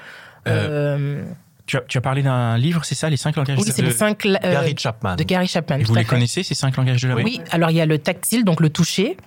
Euh, 0.47 1.23
Tu 1.67 1.77
as, 1.77 1.81
tu 1.81 1.97
as 1.97 2.01
parlé 2.01 2.21
d'un 2.21 2.57
livre, 2.59 2.85
c'est 2.85 2.93
ça, 2.93 3.09
les 3.09 3.17
cinq 3.17 3.35
langages 3.37 3.57
oui, 3.57 3.65
de, 3.65 3.71
c'est 3.71 3.81
les 3.81 3.89
cinq 3.91 4.23
euh, 4.27 4.35
Gary 4.43 4.75
Chapman. 4.77 5.15
de 5.15 5.23
Gary 5.23 5.47
Chapman. 5.47 5.77
Et 5.79 5.83
vous 5.83 5.95
les 5.95 6.01
fait. 6.03 6.07
connaissez, 6.09 6.43
ces 6.43 6.53
cinq 6.53 6.77
langages 6.77 7.01
de 7.01 7.07
l'amour 7.07 7.23
Oui, 7.25 7.41
alors 7.49 7.71
il 7.71 7.77
y 7.77 7.81
a 7.81 7.87
le 7.87 7.97
tactile, 7.97 8.43
donc 8.45 8.59
le 8.59 8.69
toucher. 8.69 9.17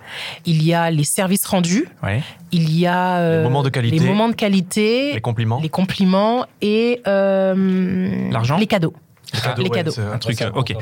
Il 0.45 0.63
y 0.63 0.73
a 0.73 0.89
les 0.89 1.03
services 1.03 1.45
rendus. 1.45 1.89
Ouais. 2.01 2.23
Il 2.53 2.71
y 2.77 2.87
a 2.87 3.17
euh, 3.17 3.37
Les 3.39 3.43
moments 3.43 3.61
de 3.63 3.67
qualité. 3.69 3.99
les 3.99 4.05
moments 4.05 4.29
de 4.29 4.35
qualité, 4.35 5.13
Les 5.13 5.19
compliments. 5.21 5.59
les 5.61 5.67
compliments 5.67 6.45
et 6.61 7.01
euh, 7.07 8.29
L'argent 8.31 8.57
les 8.57 8.67
cadeaux. 8.67 8.93
les 9.57 9.63
ouais, 9.63 9.69
cadeaux. 9.69 9.91
c'est- 9.91 10.01
Un 10.01 10.17
truc, 10.17 10.41
ok. 10.55 10.73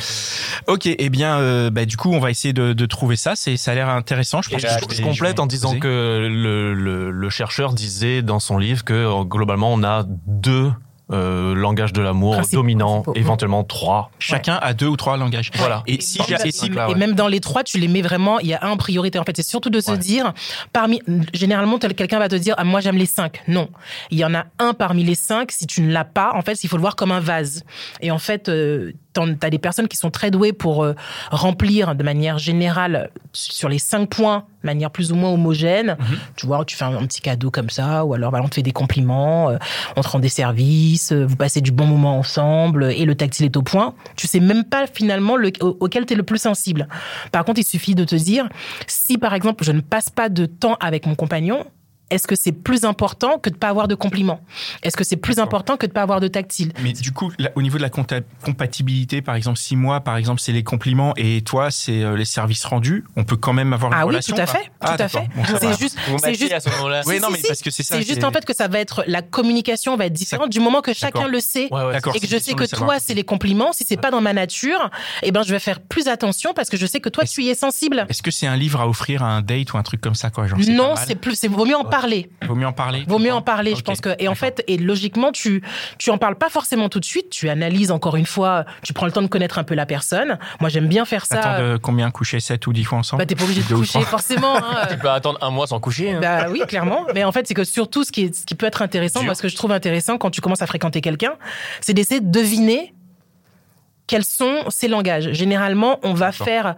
Ok, 0.67 0.85
eh 0.85 1.09
bien, 1.09 1.39
euh, 1.39 1.69
bah, 1.71 1.85
du 1.85 1.97
coup, 1.97 2.13
on 2.13 2.19
va 2.19 2.29
essayer 2.29 2.53
de, 2.53 2.73
de 2.73 2.85
trouver 2.85 3.15
ça. 3.15 3.35
C'est, 3.35 3.57
ça 3.57 3.71
a 3.71 3.75
l'air 3.75 3.89
intéressant. 3.89 4.41
Je 4.43 4.49
pense 4.51 4.61
je, 4.61 4.85
que 4.85 4.93
je 4.93 5.01
vais- 5.01 5.09
complète 5.09 5.39
en 5.39 5.47
disant 5.47 5.69
poser. 5.69 5.79
que 5.79 6.27
le, 6.31 6.73
le- 6.73 7.09
le 7.11 7.29
chercheur 7.29 7.73
disait 7.73 8.21
dans 8.21 8.39
son 8.39 8.57
livre 8.59 8.83
que 8.85 8.93
euh, 8.93 9.23
globalement 9.23 9.73
on 9.73 9.83
a 9.83 10.05
deux 10.27 10.71
euh, 11.11 11.55
langages 11.55 11.93
de 11.93 12.01
l'amour 12.01 12.33
Principaux, 12.35 12.57
dominants, 12.61 13.01
principaux. 13.01 13.15
éventuellement 13.15 13.63
trois. 13.63 14.11
chacun 14.19 14.55
a 14.61 14.73
deux 14.73 14.87
ou 14.87 14.97
trois 14.97 15.15
langages. 15.17 15.51
Voilà. 15.55 15.83
Et 15.87 16.01
si, 16.01 16.19
Et, 16.19 16.47
et 16.47 16.51
si- 16.51 16.69
là, 16.69 16.87
et 16.89 16.93
ouais. 16.93 16.97
même 16.99 17.13
dans 17.13 17.27
les 17.27 17.39
trois, 17.39 17.63
tu 17.63 17.77
les 17.77 17.87
mets 17.87 18.01
vraiment. 18.01 18.39
Il 18.39 18.47
y 18.47 18.53
a 18.53 18.59
un 18.63 18.71
en 18.71 18.77
priorité. 18.77 19.17
En 19.19 19.23
fait, 19.23 19.35
c'est 19.35 19.43
surtout 19.47 19.69
de 19.69 19.79
se 19.79 19.91
Ouais. 19.91 19.97
dire, 19.97 20.33
parmi 20.73 21.01
généralement, 21.33 21.77
quelqu'un 21.79 22.19
va 22.19 22.27
te 22.29 22.35
dire, 22.35 22.55
ah, 22.57 22.63
moi 22.63 22.81
j'aime 22.81 22.97
les 22.97 23.05
cinq. 23.05 23.41
Non, 23.47 23.69
il 24.11 24.17
y 24.19 24.25
en 24.25 24.33
a 24.35 24.45
un 24.59 24.73
parmi 24.73 25.03
les 25.03 25.15
cinq. 25.15 25.51
Si 25.51 25.65
tu 25.65 25.81
ne 25.81 25.91
l'as 25.91 26.03
pas, 26.05 26.31
en 26.35 26.41
fait, 26.41 26.63
il 26.63 26.67
faut 26.67 26.77
le 26.77 26.81
voir 26.81 26.95
comme 26.95 27.11
un 27.11 27.19
vase. 27.21 27.63
Et 28.01 28.11
en 28.11 28.19
fait, 28.19 28.49
euh, 28.49 28.91
t'as 29.39 29.49
des 29.49 29.59
personnes 29.59 29.87
qui 29.87 29.97
sont 29.97 30.11
très 30.11 30.31
douées 30.31 30.53
pour 30.53 30.83
euh, 30.83 30.93
remplir 31.31 31.95
de 31.95 32.03
manière 32.03 32.37
générale 32.37 33.09
sur 33.33 33.69
les 33.69 33.79
cinq 33.79 34.09
points, 34.09 34.45
de 34.63 34.67
manière 34.67 34.91
plus 34.91 35.11
ou 35.11 35.15
moins 35.15 35.29
homogène. 35.31 35.97
Tu 36.35 36.45
vois, 36.45 36.63
tu 36.65 36.75
fais 36.75 36.85
un, 36.85 36.95
un 36.95 37.05
petit 37.05 37.21
cadeau 37.21 37.51
comme 37.51 37.69
ça, 37.69 38.05
ou 38.05 38.13
alors 38.13 38.31
bah, 38.31 38.39
on 38.43 38.47
te 38.47 38.55
fait 38.55 38.61
des 38.63 38.71
compliments, 38.71 39.49
euh, 39.49 39.57
on 39.95 40.01
te 40.01 40.07
rend 40.09 40.19
des 40.19 40.29
services, 40.29 41.11
euh, 41.11 41.25
vous 41.25 41.35
passez 41.35 41.61
du 41.61 41.71
bon 41.71 41.85
moment 41.85 42.17
ensemble, 42.17 42.91
et 42.91 43.05
le 43.05 43.15
tactile 43.15 43.45
est 43.45 43.57
au 43.57 43.61
point. 43.61 43.93
Tu 44.15 44.27
sais 44.27 44.39
même 44.39 44.63
pas 44.63 44.85
finalement 44.87 45.35
le, 45.35 45.51
au- 45.61 45.77
auquel 45.79 46.05
tu 46.05 46.13
es 46.13 46.15
le 46.15 46.23
plus 46.23 46.39
sensible. 46.41 46.87
Par 47.31 47.45
contre, 47.45 47.59
il 47.59 47.63
suffit 47.65 47.95
de 47.95 48.03
te 48.03 48.15
dire, 48.15 48.47
si 48.87 49.17
par 49.17 49.33
exemple 49.33 49.63
je 49.63 49.71
ne 49.71 49.81
passe 49.81 50.09
pas 50.09 50.29
de 50.29 50.45
temps 50.45 50.75
avec 50.79 51.05
mon 51.05 51.15
compagnon, 51.15 51.65
est-ce 52.09 52.27
que 52.27 52.35
c'est 52.35 52.51
plus 52.51 52.85
important 52.85 53.37
que 53.39 53.49
de 53.49 53.55
pas 53.55 53.67
avoir 53.69 53.87
de 53.87 53.95
compliments 53.95 54.39
Est-ce 54.83 54.95
que 54.97 55.03
c'est 55.03 55.17
plus 55.17 55.39
important 55.39 55.77
que 55.77 55.85
de 55.85 55.91
pas 55.91 56.01
avoir 56.01 56.19
de 56.19 56.27
tactile 56.27 56.71
Mais 56.81 56.93
du 56.93 57.11
coup, 57.11 57.31
là, 57.37 57.49
au 57.55 57.61
niveau 57.61 57.77
de 57.77 57.83
la 57.83 57.89
compatibilité, 57.89 59.21
par 59.21 59.35
exemple, 59.35 59.57
six 59.59 59.75
mois, 59.75 59.99
par 60.01 60.17
exemple, 60.17 60.39
c'est 60.41 60.51
les 60.51 60.63
compliments 60.63 61.13
et 61.17 61.41
toi, 61.41 61.71
c'est 61.71 62.03
euh, 62.03 62.15
les 62.15 62.25
services 62.25 62.63
rendus. 62.65 63.05
On 63.15 63.23
peut 63.23 63.35
quand 63.35 63.53
même 63.53 63.73
avoir 63.73 63.91
une 63.91 63.97
Ah 63.99 64.05
oui, 64.05 64.09
relation. 64.11 64.35
tout 64.35 64.41
à 64.41 64.45
fait, 64.45 64.71
Ah, 64.79 64.95
tout 64.97 65.03
à 65.03 65.07
fait. 65.07 65.27
Bon, 65.35 65.43
c'est 65.59 65.77
juste, 65.79 65.97
c'est 66.23 66.33
juste 66.33 66.53
à 66.53 66.59
ce 66.59 66.69
moment-là. 66.69 67.01
Oui, 67.05 67.15
Si, 67.15 67.21
non, 67.21 67.27
si, 67.27 67.33
mais 67.33 67.39
si. 67.39 67.47
parce 67.47 67.61
que 67.61 67.69
c'est 67.71 67.83
ça. 67.83 67.95
C'est 67.97 68.07
juste 68.07 68.23
en 68.23 68.31
fait 68.31 68.45
que 68.45 68.55
ça 68.55 68.67
va 68.67 68.79
être 68.79 69.03
la 69.07 69.21
communication 69.21 69.95
va 69.97 70.05
être 70.05 70.13
différente 70.13 70.49
du 70.49 70.59
moment 70.59 70.81
que 70.81 70.93
chacun 70.93 71.27
le 71.27 71.39
sait. 71.39 71.67
Ouais. 71.71 71.97
Et 72.15 72.19
que 72.19 72.27
je 72.27 72.37
sais 72.37 72.53
que 72.53 72.63
toi, 72.75 72.99
c'est 72.99 73.13
les 73.13 73.23
compliments. 73.23 73.73
Si 73.73 73.83
c'est 73.87 73.97
pas 73.97 74.11
dans 74.11 74.21
ma 74.21 74.33
nature, 74.33 74.89
eh 75.23 75.31
ben, 75.31 75.43
je 75.43 75.51
vais 75.51 75.59
faire 75.59 75.81
plus 75.81 76.07
attention 76.07 76.53
parce 76.53 76.69
que 76.69 76.77
je 76.77 76.85
sais 76.85 76.99
que 76.99 77.09
toi, 77.09 77.25
tu 77.25 77.43
y 77.43 77.49
es 77.49 77.55
sensible. 77.55 78.05
Est-ce 78.09 78.21
que 78.21 78.31
c'est 78.31 78.47
un 78.47 78.55
livre 78.55 78.81
à 78.81 78.87
offrir 78.87 79.23
à 79.23 79.27
un 79.27 79.41
date 79.41 79.73
ou 79.73 79.77
un 79.77 79.83
truc 79.83 80.01
comme 80.01 80.15
ça, 80.15 80.29
quoi 80.29 80.47
genre, 80.47 80.59
Non, 80.69 80.95
c'est 80.95 81.15
plus, 81.15 81.35
c'est 81.35 81.47
vaut 81.47 81.65
mieux 81.65 81.75
en 81.75 81.83
parler. 82.01 82.29
Vaut 82.45 82.55
mieux 82.55 82.67
en 82.67 82.73
parler. 82.73 83.03
Vaut 83.07 83.19
mieux 83.19 83.33
en 83.33 83.41
parler, 83.41 83.75
je 83.75 83.81
pense 83.81 84.01
que. 84.01 84.09
Et 84.19 84.27
en 84.27 84.35
fait, 84.35 84.63
et 84.67 84.77
logiquement, 84.77 85.31
tu, 85.31 85.61
tu 85.97 86.09
en 86.11 86.17
parles 86.17 86.35
pas 86.37 86.49
forcément 86.49 86.89
tout 86.89 86.99
de 86.99 87.05
suite. 87.05 87.29
Tu 87.29 87.49
analyses 87.49 87.91
encore 87.91 88.15
une 88.15 88.25
fois. 88.25 88.65
Tu 88.83 88.93
prends 88.93 89.05
le 89.05 89.11
temps 89.11 89.21
de 89.21 89.27
connaître 89.27 89.57
un 89.57 89.63
peu 89.63 89.73
la 89.75 89.85
personne. 89.85 90.37
Moi, 90.59 90.69
j'aime 90.69 90.87
bien 90.87 91.05
faire 91.05 91.25
ça. 91.25 91.37
T'attends 91.37 91.63
de 91.63 91.77
combien 91.77 92.11
coucher 92.11 92.39
7 92.39 92.65
ou 92.67 92.73
10 92.73 92.83
fois 92.83 92.99
ensemble? 92.99 93.21
Bah, 93.21 93.25
t'es 93.25 93.35
pas 93.35 93.43
obligé 93.45 93.61
de 93.63 93.73
coucher 93.75 94.01
forcément. 94.01 94.55
hein. 94.57 94.87
Tu 94.89 94.97
peux 94.97 95.09
attendre 95.09 95.39
un 95.41 95.49
mois 95.49 95.67
sans 95.67 95.79
coucher. 95.79 96.11
hein. 96.13 96.19
Bah 96.21 96.47
oui, 96.49 96.61
clairement. 96.67 97.05
Mais 97.15 97.23
en 97.23 97.31
fait, 97.31 97.47
c'est 97.47 97.53
que 97.53 97.63
surtout, 97.63 98.03
ce 98.03 98.11
qui, 98.11 98.23
est, 98.25 98.35
ce 98.35 98.45
qui 98.45 98.55
peut 98.55 98.65
être 98.67 98.81
intéressant, 98.81 99.19
Dur. 99.21 99.25
moi, 99.27 99.35
ce 99.35 99.41
que 99.41 99.47
je 99.49 99.55
trouve 99.55 99.71
intéressant 99.71 100.17
quand 100.17 100.29
tu 100.29 100.41
commences 100.41 100.61
à 100.61 100.67
fréquenter 100.67 101.01
quelqu'un, 101.01 101.33
c'est 101.81 101.93
d'essayer 101.93 102.21
de 102.21 102.29
deviner 102.31 102.93
quels 104.05 104.23
sont 104.23 104.63
ses 104.69 104.87
langages. 104.87 105.31
Généralement, 105.33 105.99
on 106.03 106.13
va 106.13 106.31
faire 106.31 106.75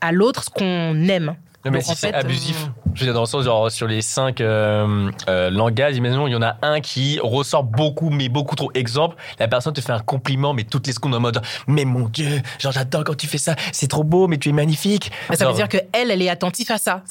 à 0.00 0.12
l'autre 0.12 0.44
ce 0.44 0.50
qu'on 0.50 0.94
aime. 1.08 1.34
Non, 1.64 1.72
mais 1.72 1.82
si 1.82 1.90
en 1.90 1.94
c'est 1.94 2.14
abusif, 2.14 2.56
euh, 2.56 2.90
je 2.94 3.00
veux 3.00 3.06
dire, 3.06 3.14
dans 3.14 3.20
le 3.20 3.26
sens, 3.26 3.44
genre, 3.44 3.70
sur 3.70 3.86
les 3.86 4.00
cinq 4.00 4.40
euh, 4.40 5.10
euh, 5.28 5.50
langages, 5.50 5.94
imaginons, 5.94 6.26
il 6.26 6.30
y 6.30 6.34
en 6.34 6.40
a 6.40 6.56
un 6.62 6.80
qui 6.80 7.18
ressort 7.22 7.64
beaucoup, 7.64 8.08
mais 8.08 8.30
beaucoup 8.30 8.56
trop. 8.56 8.70
Exemple, 8.72 9.16
la 9.38 9.46
personne 9.46 9.74
te 9.74 9.82
fait 9.82 9.92
un 9.92 9.98
compliment, 9.98 10.54
mais 10.54 10.64
toutes 10.64 10.86
les 10.86 10.94
secondes 10.94 11.14
en 11.14 11.20
mode, 11.20 11.42
mais 11.66 11.84
mon 11.84 12.08
Dieu, 12.08 12.40
genre, 12.58 12.72
j'adore 12.72 13.04
quand 13.04 13.14
tu 13.14 13.26
fais 13.26 13.36
ça, 13.36 13.56
c'est 13.72 13.88
trop 13.88 14.04
beau, 14.04 14.26
mais 14.26 14.38
tu 14.38 14.48
es 14.48 14.52
magnifique. 14.52 15.12
Ça 15.34 15.46
veut 15.46 15.54
dire 15.54 15.68
que 15.68 15.76
elle, 15.92 16.10
est 16.10 16.30
attentive 16.30 16.72
à 16.72 16.78
ça. 16.78 17.02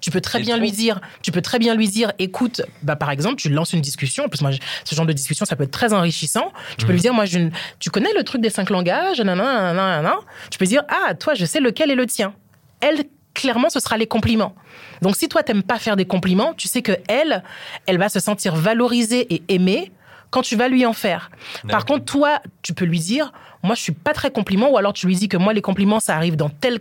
tu 0.00 0.10
peux 0.10 0.22
très 0.22 0.40
bien 0.40 0.54
trop. 0.54 0.62
lui 0.62 0.72
dire, 0.72 0.98
tu 1.20 1.30
peux 1.30 1.42
très 1.42 1.58
bien 1.58 1.74
lui 1.74 1.88
dire, 1.88 2.12
écoute, 2.18 2.62
bah 2.82 2.96
par 2.96 3.10
exemple, 3.10 3.36
tu 3.36 3.50
lances 3.50 3.74
une 3.74 3.82
discussion. 3.82 4.24
En 4.24 4.28
plus, 4.28 4.40
moi, 4.40 4.52
ce 4.84 4.94
genre 4.94 5.06
de 5.06 5.12
discussion, 5.12 5.44
ça 5.44 5.54
peut 5.54 5.64
être 5.64 5.70
très 5.70 5.92
enrichissant. 5.92 6.50
Tu 6.78 6.86
peux 6.86 6.92
lui 6.92 7.00
dire, 7.00 7.12
moi, 7.12 7.26
je, 7.26 7.50
tu 7.78 7.90
connais 7.90 8.12
le 8.16 8.24
truc 8.24 8.40
des 8.40 8.50
cinq 8.50 8.70
langages, 8.70 9.20
nanana, 9.20 9.74
nanana. 9.74 10.14
Tu 10.50 10.58
peux 10.58 10.66
dire, 10.66 10.82
ah, 10.88 11.14
toi, 11.14 11.34
je 11.34 11.44
sais 11.44 11.60
lequel 11.60 11.90
est 11.90 11.94
le 11.94 12.06
tien. 12.06 12.32
Elle, 12.80 13.04
clairement, 13.34 13.70
ce 13.70 13.80
sera 13.80 13.96
les 13.96 14.06
compliments. 14.06 14.54
Donc, 15.00 15.16
si 15.16 15.28
toi, 15.28 15.42
t'aimes 15.42 15.62
pas 15.62 15.78
faire 15.78 15.96
des 15.96 16.04
compliments, 16.04 16.54
tu 16.54 16.68
sais 16.68 16.82
que 16.82 16.92
elle, 17.08 17.42
elle 17.86 17.98
va 17.98 18.08
se 18.08 18.20
sentir 18.20 18.54
valorisée 18.54 19.32
et 19.34 19.42
aimée 19.48 19.92
quand 20.32 20.42
tu 20.42 20.56
vas 20.56 20.66
lui 20.68 20.84
en 20.86 20.92
faire. 20.94 21.30
Par 21.70 21.84
contre, 21.84 22.04
toi, 22.06 22.40
tu 22.62 22.74
peux 22.74 22.84
lui 22.84 22.98
dire, 22.98 23.32
moi, 23.62 23.76
je 23.76 23.80
suis 23.82 23.92
pas 23.92 24.12
très 24.12 24.32
compliment, 24.32 24.70
ou 24.70 24.76
alors 24.78 24.92
tu 24.92 25.06
lui 25.06 25.14
dis 25.14 25.28
que 25.28 25.36
moi, 25.36 25.52
les 25.52 25.60
compliments, 25.62 26.00
ça 26.00 26.16
arrive 26.16 26.34
dans 26.34 26.48
tel, 26.48 26.80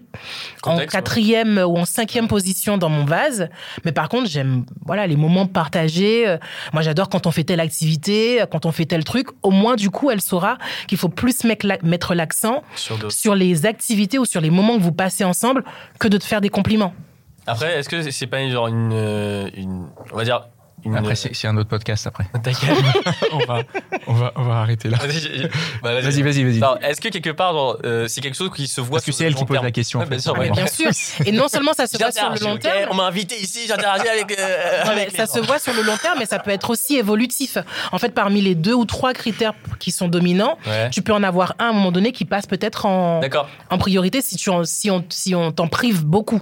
en 0.63 0.77
quatrième 0.91 1.57
ou 1.59 1.77
en 1.77 1.85
cinquième 1.85 2.27
position 2.27 2.77
dans 2.79 2.89
mon 2.89 3.05
vase. 3.05 3.49
Mais 3.85 3.91
par 3.91 4.09
contre, 4.09 4.27
j'aime, 4.27 4.65
voilà, 4.85 5.05
les 5.05 5.15
moments 5.17 5.45
partagés. 5.45 6.27
Euh, 6.27 6.37
Moi, 6.73 6.81
j'adore 6.81 7.09
quand 7.09 7.27
on 7.27 7.31
fait 7.31 7.43
telle 7.43 7.59
activité, 7.59 8.41
euh, 8.41 8.45
quand 8.47 8.65
on 8.65 8.71
fait 8.71 8.85
tel 8.85 9.03
truc. 9.03 9.27
Au 9.43 9.51
moins, 9.51 9.75
du 9.75 9.89
coup, 9.91 10.09
elle 10.09 10.21
saura 10.21 10.57
qu'il 10.87 10.97
faut 10.97 11.09
plus 11.09 11.43
mettre 11.43 11.67
la- 11.67 11.77
mettre 11.83 12.15
l'accent 12.15 12.63
Sur 13.11 13.35
les 13.35 13.65
activités 13.67 14.17
ou 14.17 14.25
sur 14.25 14.41
les 14.41 14.49
moments 14.49 14.77
que 14.77 14.81
vous 14.83 14.91
passez 14.93 15.23
ensemble 15.23 15.63
que 15.99 16.07
de 16.07 16.17
te 16.17 16.23
faire 16.23 16.41
des 16.41 16.49
compliments. 16.49 16.93
Après, 17.47 17.77
est-ce 17.79 17.89
que 17.89 18.09
c'est 18.09 18.27
pas 18.27 18.39
une- 18.41 18.51
genre 18.51 18.67
une, 18.67 18.91
euh, 18.93 19.49
une- 19.55 19.87
on 20.11 20.15
va 20.15 20.23
dire, 20.23 20.47
une- 20.85 20.95
Après, 20.95 21.15
c'est 21.15 21.33
c'est 21.35 21.47
un 21.47 21.55
autre 21.57 21.69
podcast 21.69 22.07
après. 22.07 22.25
T'inquiète. 22.43 22.69
on, 23.31 23.39
va, 23.45 23.61
on, 24.07 24.13
va, 24.13 24.31
on 24.35 24.43
va 24.43 24.53
arrêter 24.61 24.89
là. 24.89 24.97
Vas-y, 24.97 25.49
bah, 25.83 26.01
Vas-y, 26.01 26.21
vas-y, 26.21 26.61
Est-ce 26.83 27.01
que 27.01 27.09
quelque 27.09 27.29
part, 27.29 27.77
euh, 27.83 28.07
c'est 28.07 28.21
quelque 28.21 28.35
chose 28.37 28.51
qui 28.55 28.67
se 28.67 28.81
voit 28.81 28.97
Parce 28.97 29.05
que 29.05 29.11
c'est 29.11 29.23
le 29.23 29.27
elle 29.29 29.35
qui 29.35 29.41
long 29.41 29.45
pose 29.47 29.55
terme 29.55 29.65
la 29.65 29.71
question. 29.71 29.99
en 29.99 30.03
Ouais, 30.03 30.09
bien 30.09 30.17
fait. 30.17 30.23
sûr, 30.23 30.37
ouais. 30.37 30.49
bien 30.49 30.67
sûr. 30.67 30.89
Et 31.25 31.31
non 31.31 31.47
seulement 31.47 31.73
ça 31.73 31.87
se 31.87 31.97
voit 31.97 32.11
sur 32.11 32.29
le 32.29 32.39
long 32.39 32.57
terme, 32.57 32.89
On 32.91 32.95
m'a 32.95 33.05
invité 33.05 33.39
ici, 33.41 33.59
j'interagis 33.67 34.07
avec. 34.07 34.37
euh, 34.39 34.83
Non, 34.85 34.91
avec 34.91 35.11
ça 35.11 35.23
les 35.23 35.27
se 35.27 35.37
gens. 35.39 35.45
voit 35.45 35.59
sur 35.59 35.73
le 35.73 35.81
long 35.83 35.97
terme, 35.97 36.17
mais 36.19 36.25
ça 36.25 36.39
peut 36.39 36.51
être 36.51 36.69
aussi 36.69 36.97
évolutif. 36.97 37.57
En 37.91 37.97
fait, 37.99 38.09
parmi 38.13 38.41
les 38.41 38.55
deux 38.55 38.73
ou 38.73 38.85
trois 38.85 39.13
critères 39.13 39.53
qui 39.79 39.91
sont 39.91 40.07
dominants, 40.07 40.57
Ouais. 40.67 40.89
tu 40.89 41.01
peux 41.01 41.13
en 41.13 41.23
avoir 41.23 41.55
un 41.59 41.65
à 41.65 41.69
un 41.69 41.73
moment 41.73 41.91
donné 41.91 42.11
qui 42.11 42.25
passe 42.25 42.47
peut-être 42.47 42.85
en, 42.85 43.19
D'accord. 43.21 43.47
en 43.69 43.77
priorité 43.77 44.21
si, 44.21 44.35
tu 44.35 44.49
en- 44.49 44.63
si 44.65 44.89
on, 44.91 45.05
si 45.09 45.35
on 45.35 45.51
t'en 45.51 45.67
prive 45.67 46.03
beaucoup. 46.05 46.41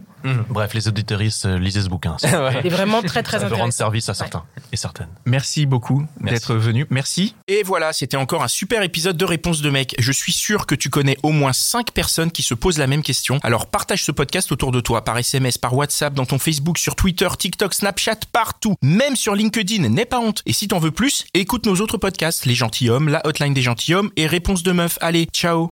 Bref, 0.49 0.73
les 0.73 0.88
auditeuristes, 0.88 1.45
euh, 1.45 1.58
lisez 1.60 1.82
ce 1.82 1.88
bouquin. 1.88 2.15
C'est 2.19 2.69
vraiment 2.69 3.02
très 3.02 3.23
très 3.23 3.43
intéressant. 3.43 3.71
service 3.71 4.10
à 4.10 4.13
certains 4.30 4.46
et 4.72 4.78
certaines. 4.78 5.10
Merci 5.26 5.65
beaucoup 5.65 6.06
d'être 6.22 6.56
venu. 6.56 6.86
Merci. 6.89 7.36
Et 7.48 7.63
voilà, 7.63 7.94
c'était 7.94 8.18
encore 8.18 8.44
un 8.44 8.48
super 8.48 8.84
épisode 8.84 9.18
de 9.18 9.26
Réponse 9.26 9.62
de 9.62 9.70
mec. 9.70 9.96
Je 9.98 10.12
suis 10.12 10.34
sûr 10.34 10.65
que 10.65 10.76
tu 10.76 10.89
connais 10.89 11.18
au 11.24 11.32
moins 11.32 11.54
5 11.54 11.92
personnes 11.92 12.32
qui 12.32 12.44
se 12.44 12.54
posent 12.54 12.78
la 12.78 12.88
même 12.88 13.04
question. 13.04 13.39
Alors 13.44 13.68
partage 13.68 14.04
ce 14.04 14.12
podcast 14.12 14.52
autour 14.52 14.72
de 14.72 14.80
toi, 14.80 15.04
par 15.04 15.18
SMS, 15.18 15.58
par 15.58 15.76
WhatsApp, 15.76 16.13
dans 16.13 16.26
ton 16.26 16.39
Facebook, 16.39 16.78
sur 16.78 16.96
Twitter, 16.96 17.28
TikTok, 17.38 17.74
Snapchat, 17.74 18.20
partout. 18.32 18.76
Même 18.82 19.15
sur 19.15 19.36
LinkedIn, 19.36 19.89
n'aie 19.89 20.06
pas 20.06 20.20
honte. 20.20 20.42
Et 20.46 20.54
si 20.54 20.68
t'en 20.68 20.80
veux 20.80 20.92
plus, 20.92 21.26
écoute 21.34 21.65
nos 21.65 21.76
autres 21.78 21.98
podcasts, 21.98 22.46
Les 22.46 22.56
Gentilhommes, 22.56 23.10
La 23.10 23.26
Hotline 23.26 23.54
des 23.54 23.62
Gentilhommes 23.62 24.12
et 24.15 24.28
Réponse 24.28 24.63
de 24.63 24.72
Meuf. 24.72 24.98
Allez, 25.02 25.26
ciao 25.26 25.70